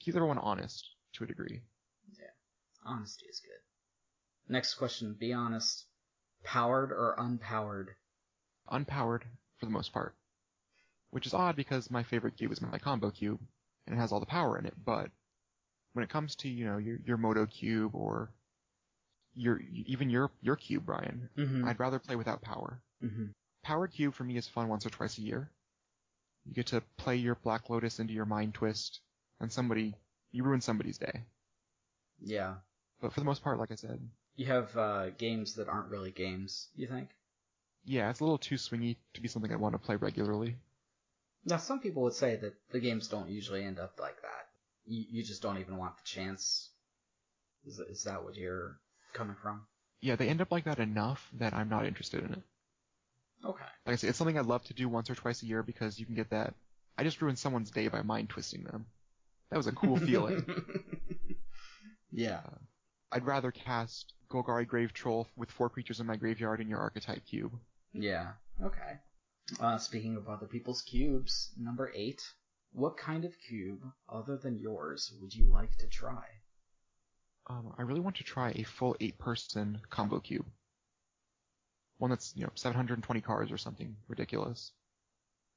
[0.00, 1.60] Keeps everyone honest to a degree.
[2.18, 2.24] Yeah,
[2.84, 4.52] honesty is good.
[4.52, 5.14] Next question.
[5.14, 5.84] Be honest.
[6.42, 7.90] Powered or unpowered?
[8.72, 9.22] unpowered
[9.58, 10.16] for the most part.
[11.10, 13.40] Which is odd because my favorite cube is my combo cube,
[13.86, 15.10] and it has all the power in it, but
[15.92, 18.30] when it comes to, you know, your, your Moto cube or
[19.34, 21.66] your, even your, your cube, Brian, Mm-hmm.
[21.68, 22.80] I'd rather play without power.
[23.02, 23.26] mm-hmm.
[23.62, 25.50] Powered cube for me is fun once or twice a year.
[26.46, 29.00] You get to play your Black Lotus into your Mind Twist,
[29.38, 29.94] and somebody,
[30.32, 31.24] you ruin somebody's day.
[32.22, 32.54] Yeah.
[33.00, 34.00] But for the most part, like I said,
[34.36, 37.08] You have uh, games that aren't really games, you think?
[37.84, 40.56] yeah, it's a little too swingy to be something I want to play regularly.
[41.46, 44.48] Now, some people would say that the games don't usually end up like that.
[44.86, 46.68] You, you just don't even want the chance.
[47.66, 48.78] Is, is that what you're
[49.12, 49.62] coming from?
[50.00, 52.42] Yeah, they end up like that enough that I'm not interested in it.
[53.44, 53.64] Okay.
[53.86, 55.98] Like I said, it's something I'd love to do once or twice a year because
[55.98, 56.54] you can get that.
[56.98, 58.86] I just ruined someone's day by mind twisting them.
[59.50, 60.44] That was a cool feeling.
[62.12, 62.40] yeah.
[63.12, 67.24] I'd rather cast Golgari Grave Troll with four creatures in my graveyard in your archetype
[67.26, 67.52] cube.
[67.92, 68.32] Yeah.
[68.62, 68.98] Okay.
[69.58, 72.22] Uh, speaking of other people's cubes, number eight.
[72.72, 76.22] What kind of cube, other than yours, would you like to try?
[77.50, 80.46] Um, I really want to try a full eight-person combo cube.
[81.98, 84.70] One that's you know 720 cards or something ridiculous.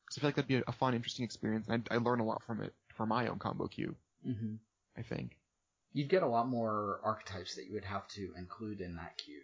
[0.06, 2.26] Because I feel like that'd be a fun, interesting experience, and I, I learn a
[2.26, 3.96] lot from it for my own combo cube.
[4.28, 4.56] Mm-hmm.
[4.98, 5.38] I think.
[5.94, 9.44] You'd get a lot more archetypes that you would have to include in that cube.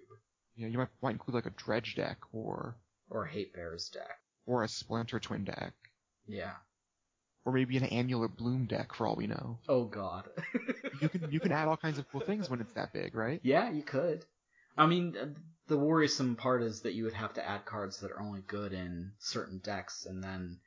[0.56, 2.76] You know, you might, might include like a dredge deck or
[3.12, 4.20] Or Hate Bear's deck.
[4.48, 5.74] or a Splinter Twin deck.
[6.28, 6.54] Yeah.
[7.50, 9.58] Or maybe an Amulet Bloom deck for all we know.
[9.68, 10.30] Oh god.
[11.02, 13.40] You can you can add all kinds of cool things when it's that big, right?
[13.42, 14.24] Yeah, you could.
[14.78, 15.26] I mean, uh,
[15.66, 18.72] the worrisome part is that you would have to add cards that are only good
[18.72, 20.60] in certain decks, and then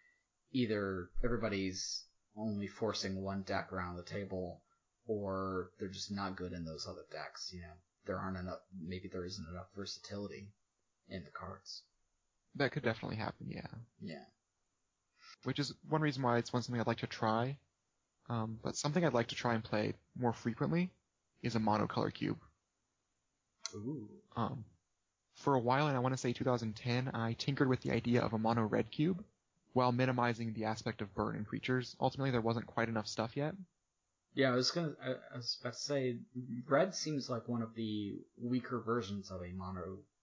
[0.50, 2.02] either everybody's
[2.36, 4.60] only forcing one deck around the table,
[5.06, 7.52] or they're just not good in those other decks.
[7.54, 7.74] You know,
[8.06, 8.58] there aren't enough.
[8.76, 10.48] Maybe there isn't enough versatility
[11.08, 11.82] in the cards.
[12.56, 13.70] That could definitely happen, yeah.
[14.00, 14.24] Yeah.
[15.44, 17.56] Which is one reason why it's one something I'd like to try.
[18.28, 20.90] Um, but something I'd like to try and play more frequently
[21.42, 22.38] is a monocolor cube.
[23.74, 24.08] Ooh.
[24.36, 24.64] Um,
[25.34, 28.32] for a while, and I want to say 2010, I tinkered with the idea of
[28.32, 29.24] a mono red cube
[29.72, 31.96] while minimizing the aspect of burn in creatures.
[32.00, 33.54] Ultimately, there wasn't quite enough stuff yet.
[34.34, 34.94] Yeah, I was gonna.
[35.02, 36.18] I, I was about to say,
[36.66, 39.52] red seems like one of the weaker versions of a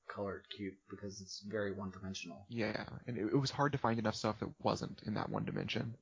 [0.10, 2.46] mono-colored cube because it's very one-dimensional.
[2.50, 5.46] Yeah, and it, it was hard to find enough stuff that wasn't in that one
[5.46, 5.96] dimension.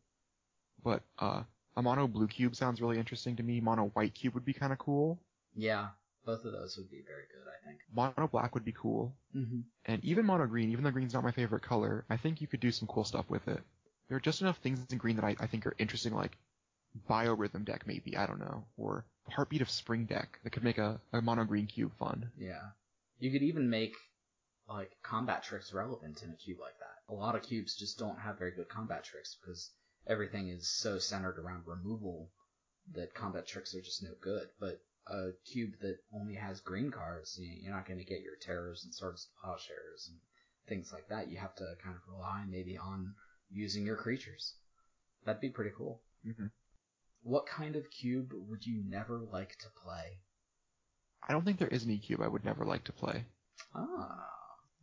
[0.84, 1.44] But uh,
[1.76, 3.60] a mono blue cube sounds really interesting to me.
[3.60, 5.20] Mono white cube would be kind of cool.
[5.56, 5.88] Yeah,
[6.26, 7.80] both of those would be very good, I think.
[7.94, 9.14] Mono black would be cool.
[9.36, 9.62] Mm-hmm.
[9.86, 12.60] And even mono green, even though green's not my favorite color, I think you could
[12.60, 13.62] do some cool stuff with it.
[14.08, 16.38] There are just enough things in green that I, I think are interesting, like
[17.10, 21.00] biorhythm deck maybe, I don't know, or heartbeat of spring deck that could make a,
[21.12, 22.32] a mono green cube fun.
[22.38, 22.62] Yeah,
[23.20, 23.96] you could even make
[24.68, 26.98] like combat tricks relevant in a cube like that.
[27.10, 29.72] A lot of cubes just don't have very good combat tricks because
[30.08, 32.32] everything is so centered around removal
[32.94, 34.50] that combat tricks are just no good.
[34.60, 38.36] But a cube that only has green cards, you- you're not going to get your
[38.38, 40.20] terrors and swords to plowshares and
[40.68, 41.30] things like that.
[41.30, 43.16] You have to kind of rely maybe on
[43.50, 44.56] using your creatures.
[45.26, 46.04] That'd be pretty cool.
[46.24, 46.48] hmm
[47.22, 50.22] What kind of cube would you never like to play?
[51.28, 53.26] I don't think there is any cube I would never like to play.
[53.76, 54.26] Ah,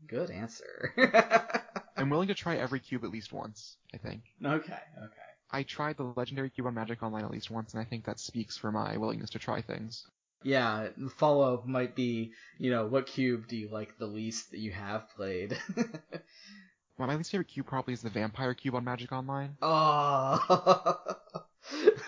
[0.06, 0.92] good answer.
[1.96, 4.22] I'm willing to try every cube at least once, I think.
[4.44, 5.28] okay, okay.
[5.50, 8.18] I tried the legendary cube on Magic Online at least once, and I think that
[8.18, 10.04] speaks for my willingness to try things.
[10.42, 14.50] Yeah, the follow up might be, you know, what cube do you like the least
[14.50, 15.56] that you have played?
[16.96, 19.56] Well, my least favorite cube probably is the Vampire Cube on Magic Online.
[19.60, 21.06] oh,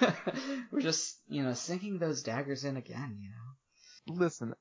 [0.70, 3.45] we're just, you know, sinking those daggers in again, you know.
[4.06, 4.54] Listen,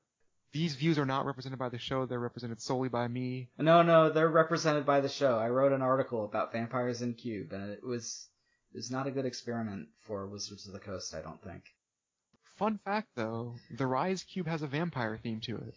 [0.52, 3.50] these views are not represented by the show, they're represented solely by me.
[3.58, 5.38] No, no, they're represented by the show.
[5.38, 8.28] I wrote an article about vampires in Cube, and it was
[8.72, 11.62] it was not a good experiment for Wizards of the Coast, I don't think.
[12.56, 15.74] Fun fact though, the Rise Cube has a vampire theme to it.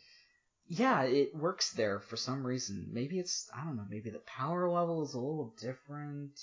[0.67, 2.89] Yeah, it works there for some reason.
[2.91, 3.85] Maybe it's I don't know.
[3.89, 6.39] Maybe the power level is a little different.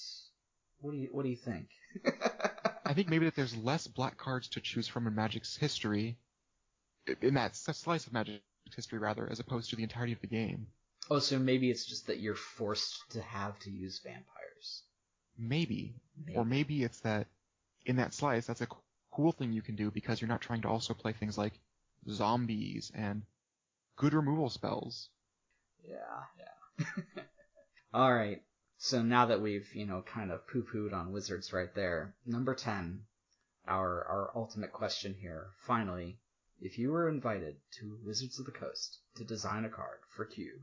[0.81, 1.69] What do you What do you think?
[2.85, 6.19] I think maybe that there's less black cards to choose from in Magic's history,
[7.23, 8.43] in that slice of Magic
[8.75, 10.67] history rather, as opposed to the entirety of the game.
[11.09, 14.83] Oh, so maybe it's just that you're forced to have to use vampires.
[15.39, 15.95] Maybe.
[16.25, 16.37] Maybe.
[16.37, 17.29] Or maybe it's that
[17.85, 18.69] in that slice, that's a
[19.13, 21.53] cool thing you can do because you're not trying to also play things like
[22.11, 23.23] zombies and
[23.97, 25.09] good removal spells.
[25.89, 25.97] Yeah,
[26.39, 27.23] yeah.
[27.95, 28.43] All right.
[28.79, 33.01] So now that we've, you know, kind of poo-pooed on wizards right there, number 10,
[33.67, 35.49] our our ultimate question here.
[35.67, 36.19] Finally,
[36.61, 40.61] if you were invited to Wizards of the Coast to design a card for Cube,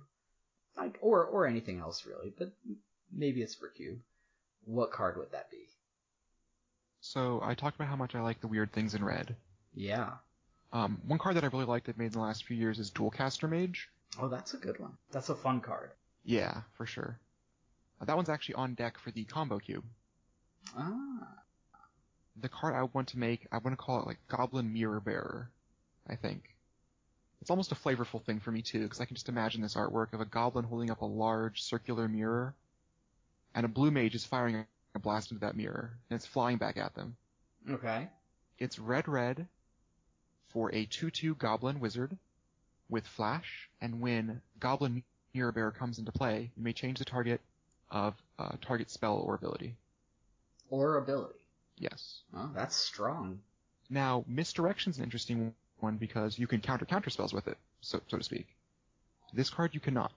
[0.78, 2.52] like or or anything else really, but
[3.12, 4.00] maybe it's for Cube,
[4.66, 5.68] what card would that be?
[7.02, 9.36] So I talked about how much I like the weird things in red.
[9.74, 10.12] Yeah.
[10.72, 12.90] Um, one card that I really liked that made in the last few years is
[12.90, 13.90] Dualcaster Mage.
[14.20, 14.94] Oh, that's a good one.
[15.12, 15.92] That's a fun card.
[16.24, 17.20] Yeah, for sure.
[18.00, 19.84] Uh, that one's actually on deck for the combo cube.
[20.78, 21.28] Ah.
[22.42, 25.50] The card I want to make, I want to call it like Goblin Mirror Bearer,
[26.08, 26.50] I think.
[27.42, 30.14] It's almost a flavorful thing for me too, because I can just imagine this artwork
[30.14, 32.56] of a goblin holding up a large circular mirror,
[33.54, 36.78] and a blue mage is firing a blast into that mirror, and it's flying back
[36.78, 37.16] at them.
[37.70, 38.08] Okay.
[38.60, 39.48] It's red red
[40.50, 42.18] for a 2-2 goblin wizard
[42.90, 47.42] with flash, and when Goblin Mirror Bearer comes into play, you may change the target
[47.90, 49.76] of uh, target spell or ability.
[50.70, 51.40] Or ability.
[51.78, 52.22] Yes.
[52.36, 53.40] Oh, that's strong.
[53.90, 55.54] Now, misdirection's an interesting
[55.84, 58.48] one because you can counter counter spells with it, so so to speak.
[59.34, 60.12] This card you cannot.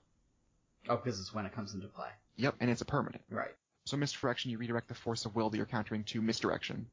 [0.89, 2.09] Oh, because it's when it comes into play.
[2.37, 3.23] Yep, and it's a permanent.
[3.31, 3.55] Right.
[3.85, 6.87] So misdirection, you redirect the force of will that you're countering to misdirection,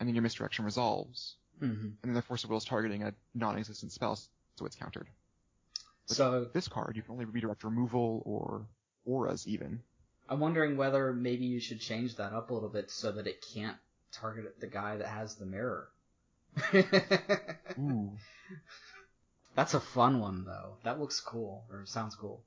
[0.00, 1.86] and then your misdirection resolves, Mm-hmm.
[1.86, 5.08] and then the force of will is targeting a non-existent spell, so it's countered.
[6.06, 8.62] But So this card, you can only redirect removal or
[9.04, 9.80] auras even.
[10.28, 13.44] I'm wondering whether maybe you should change that up a little bit so that it
[13.54, 13.76] can't
[14.12, 15.88] target the guy that has the mirror.
[17.78, 18.12] Ooh.
[19.54, 20.76] That's a fun one though.
[20.84, 22.42] That looks cool or sounds cool.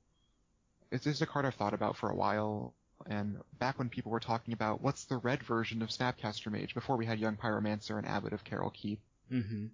[0.91, 2.73] It's just a card I've thought about for a while,
[3.05, 6.97] and back when people were talking about what's the red version of Snapcaster Mage before
[6.97, 8.99] we had Young Pyromancer and Abbot of Keral Keep,
[9.31, 9.67] Mm-hmm.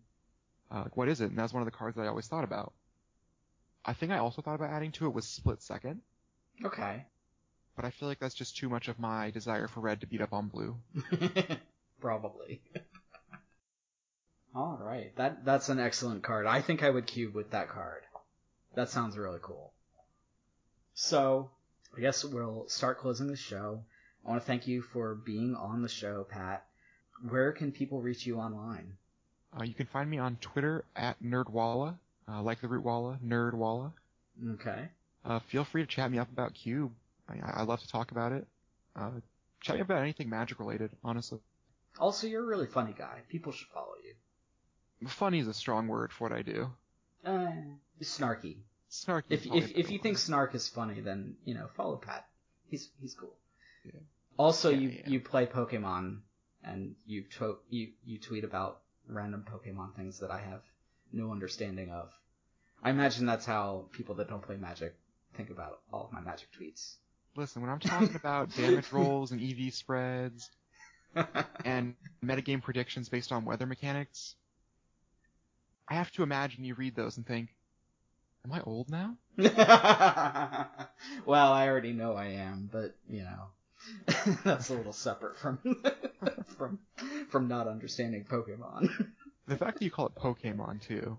[0.71, 1.29] uh, like, what is it?
[1.29, 2.73] And that's one of the cards that I always thought about.
[3.83, 6.01] I think I also thought about adding to it was Split Second,
[6.63, 7.05] Okay.
[7.75, 10.21] but I feel like that's just too much of my desire for red to beat
[10.21, 10.75] up on blue.
[12.01, 12.61] Probably.
[14.57, 15.15] All right.
[15.17, 16.47] That that's an excellent card.
[16.47, 18.01] I think I would cube with that card.
[18.73, 19.71] That sounds really cool.
[20.95, 21.51] So,
[21.95, 23.83] I guess we'll start closing the show.
[24.25, 26.65] I want to thank you for being on the show, Pat.
[27.29, 28.93] Where can people reach you online?
[29.55, 31.95] Uh, you can find me on Twitter at Nerdwalla,
[32.27, 33.91] uh, like the root Walla, Nerdwalla.
[34.53, 34.89] Okay.
[35.23, 36.91] Uh, feel free to chat me up about Cube.
[37.29, 38.47] I, I love to talk about it.
[38.95, 39.11] Uh,
[39.61, 41.39] chat me up about anything magic related, honestly.
[41.99, 43.19] Also, you're a really funny guy.
[43.29, 44.13] People should follow you.
[45.05, 46.71] Funny is a strong word for what I do.
[47.25, 47.51] Uh,
[48.01, 48.57] snarky.
[48.89, 49.25] Snarky.
[49.29, 52.25] If if if you think snark is funny, then you know follow Pat.
[52.69, 53.35] He's he's cool.
[53.83, 53.99] Yeah.
[54.37, 55.09] Also, Yeah, you yeah.
[55.09, 56.19] you play Pokemon,
[56.63, 60.61] and you to- you you tweet about random Pokemon things that I have
[61.11, 62.09] no understanding of.
[62.83, 64.95] I imagine that's how people that don't play Magic
[65.35, 66.95] think about all of my Magic tweets.
[67.35, 70.49] Listen, when I'm talking about damage rolls and EV spreads
[71.65, 74.35] and metagame predictions based on weather mechanics,
[75.87, 77.49] I have to imagine you read those and think,
[78.45, 79.15] am I old now?
[81.25, 85.59] well, I already know I am, but you know, that's a little separate from
[86.57, 86.79] from
[87.29, 88.89] from not understanding Pokemon.
[89.47, 91.17] The fact that you call it Pokemon too.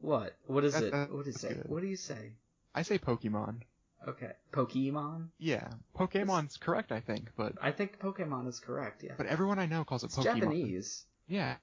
[0.00, 0.36] what?
[0.46, 0.92] What is That- it?
[0.92, 1.54] that- What is it?
[1.62, 1.68] good.
[1.68, 2.32] What do you say?
[2.74, 3.62] I say Pokemon.
[4.06, 5.28] Okay, Pokemon.
[5.38, 9.02] Yeah, Pokemon's correct, I think, but I think Pokemon is correct.
[9.02, 10.34] Yeah, but everyone I know calls it it's Pokemon.
[10.40, 11.04] Japanese.
[11.26, 11.56] Yeah.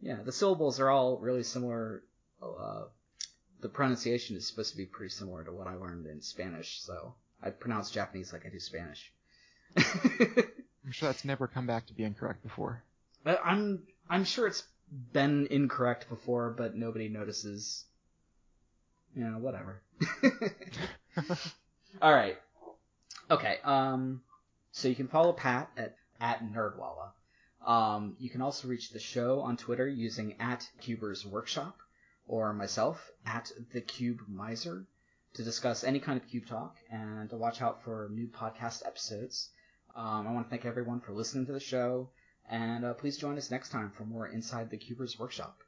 [0.00, 2.02] Yeah, the syllables are all really similar.
[2.42, 2.84] Uh,
[3.60, 7.14] the pronunciation is supposed to be pretty similar to what I learned in Spanish, so
[7.42, 9.10] I pronounce Japanese like I do Spanish.
[9.76, 12.82] I'm sure that's never come back to being incorrect before.
[13.24, 14.64] But I'm I'm sure it's
[15.12, 17.84] been incorrect before, but nobody notices.
[19.16, 19.80] You know, whatever.
[22.02, 22.36] All right.
[23.30, 23.58] Okay.
[23.64, 24.20] Um.
[24.72, 27.12] So you can follow Pat at at Nerdwalla.
[27.66, 28.16] Um.
[28.18, 31.78] You can also reach the show on Twitter using at Cuber's Workshop,
[32.26, 34.86] or myself at the Cube Miser,
[35.34, 39.50] to discuss any kind of cube talk and to watch out for new podcast episodes.
[39.96, 42.10] Um, I want to thank everyone for listening to the show,
[42.48, 45.58] and uh, please join us next time for more Inside the Cuber's Workshop.